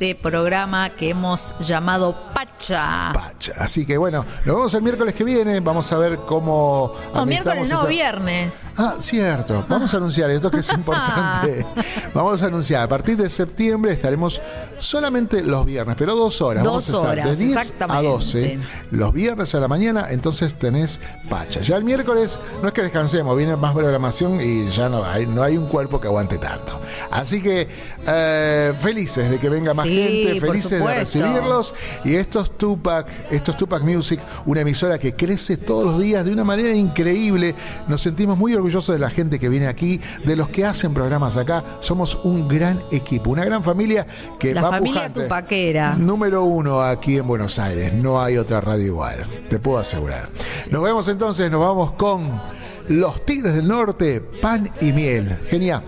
[0.00, 3.12] este programa que hemos llamado Pacha.
[3.58, 5.60] Así que bueno, nos vemos el miércoles que viene.
[5.60, 6.92] Vamos a ver cómo.
[7.14, 8.62] No, miércoles no, esta- viernes.
[8.78, 9.66] Ah, cierto.
[9.68, 11.66] Vamos a anunciar esto que es importante.
[12.14, 12.82] Vamos a anunciar.
[12.84, 14.40] A partir de septiembre estaremos
[14.78, 16.64] solamente los viernes, pero dos horas.
[16.64, 18.08] Dos Vamos a estar horas, de 10 a exactamente.
[18.08, 18.58] 12.
[18.92, 20.98] Los viernes a la mañana, entonces tenés
[21.28, 21.60] Pacha.
[21.60, 25.42] Ya el miércoles no es que descansemos, viene más programación y ya no hay, no
[25.42, 26.80] hay un cuerpo que aguante tanto.
[27.10, 27.68] Así que
[28.06, 31.74] eh, felices de que venga más Sí, gente, felices de recibirlos.
[32.04, 36.24] Y esto es Tupac, esto es Tupac Music, una emisora que crece todos los días
[36.24, 37.54] de una manera increíble.
[37.88, 41.36] Nos sentimos muy orgullosos de la gente que viene aquí, de los que hacen programas
[41.36, 41.64] acá.
[41.80, 44.06] Somos un gran equipo, una gran familia
[44.38, 45.22] que La va familia pujante.
[45.22, 45.94] tupaquera.
[45.96, 47.92] Número uno aquí en Buenos Aires.
[47.92, 50.28] No hay otra radio igual, te puedo asegurar.
[50.70, 52.40] Nos vemos entonces, nos vamos con
[52.88, 55.38] los Tigres del Norte, pan y miel.
[55.48, 55.82] Genial.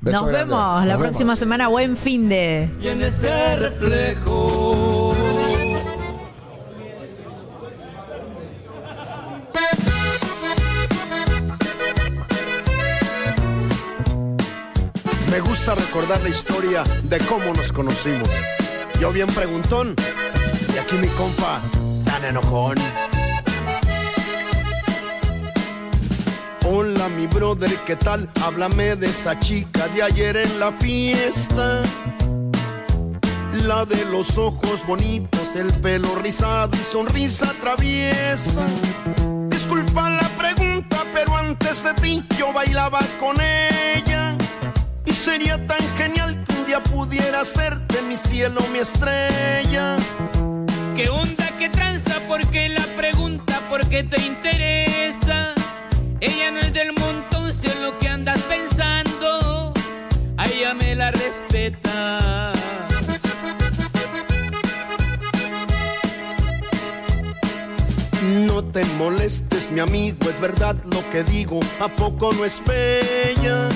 [0.00, 0.54] Beso Nos grande.
[0.54, 1.68] vemos la próxima semana.
[1.68, 2.70] Buen fin de.
[2.80, 5.14] Y en ese reflejo.
[15.30, 18.28] Me gusta recordar la historia de cómo nos conocimos.
[19.00, 19.94] Yo bien preguntón
[20.74, 21.60] y aquí mi compa
[22.04, 22.76] tan enojón.
[26.68, 28.28] Hola mi brother, ¿qué tal?
[28.42, 31.80] Háblame de esa chica de ayer en la fiesta.
[33.64, 38.66] La de los ojos bonitos, el pelo rizado y sonrisa traviesa.
[39.48, 44.36] Disculpa la pregunta, pero antes de ti yo bailaba con ella.
[45.04, 49.96] Y sería tan genial que un día pudiera ser de mi cielo mi estrella.
[50.96, 52.18] ¿Qué onda, qué tranza?
[52.26, 53.60] ¿Por qué la pregunta?
[53.70, 55.54] ¿Por qué te interesa?
[56.20, 59.72] Ella no es del montón, sé lo que andas pensando.
[60.38, 62.52] A ella me la respeta.
[68.46, 73.68] No te molestes, mi amigo, es verdad lo que digo, ¿a poco no es bella?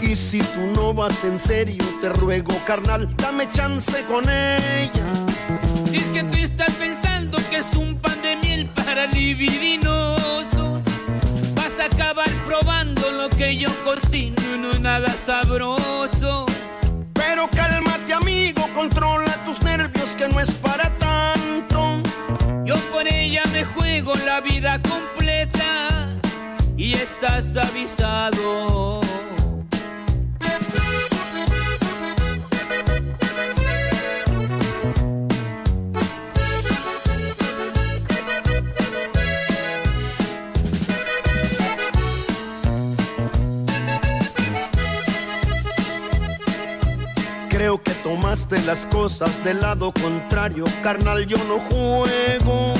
[0.00, 5.06] Y si tú no vas en serio, te ruego, carnal, dame chance con ella.
[5.90, 9.85] Si es que tú estás pensando que es un pan de miel para libidinosos,
[14.12, 16.44] y no es nada sabroso.
[17.14, 22.02] Pero cálmate, amigo, controla tus nervios, que no es para tanto.
[22.64, 26.08] Yo por ella me juego la vida completa
[26.76, 29.05] y estás avisado.
[48.26, 52.74] Tomaste las cosas del lado contrario, carnal, yo no juego.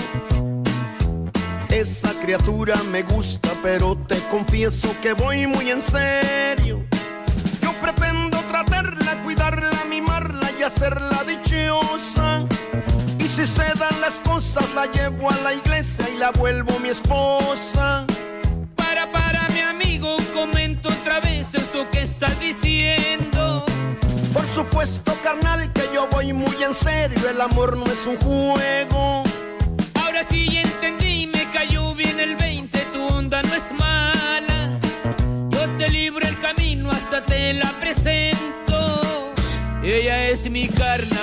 [1.69, 6.85] Esa criatura me gusta, pero te confieso que voy muy en serio.
[7.63, 12.45] Yo pretendo tratarla, cuidarla, mimarla y hacerla dichosa.
[13.21, 16.89] Y si se dan las cosas, la llevo a la iglesia y la vuelvo mi
[16.89, 18.05] esposa.
[24.57, 29.23] Supuesto, carnal, que yo voy muy en serio, el amor no es un juego.
[30.03, 34.81] Ahora sí entendí, me cayó bien el 20, tu onda no es mala.
[35.51, 39.35] Yo te libro el camino, hasta te la presento.
[39.83, 41.16] Ella es mi carnala.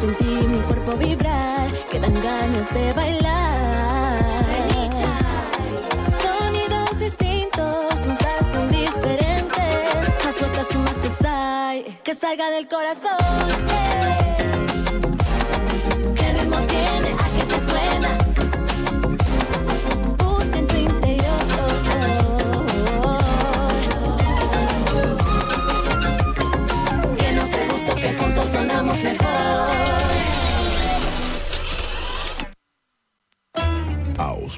[0.00, 4.44] sentí mi cuerpo vibrar, quedan ganas de bailar.
[6.22, 10.94] Sonidos distintos nos hacen diferentes, las vueltas sumas
[12.02, 14.27] que salga del corazón.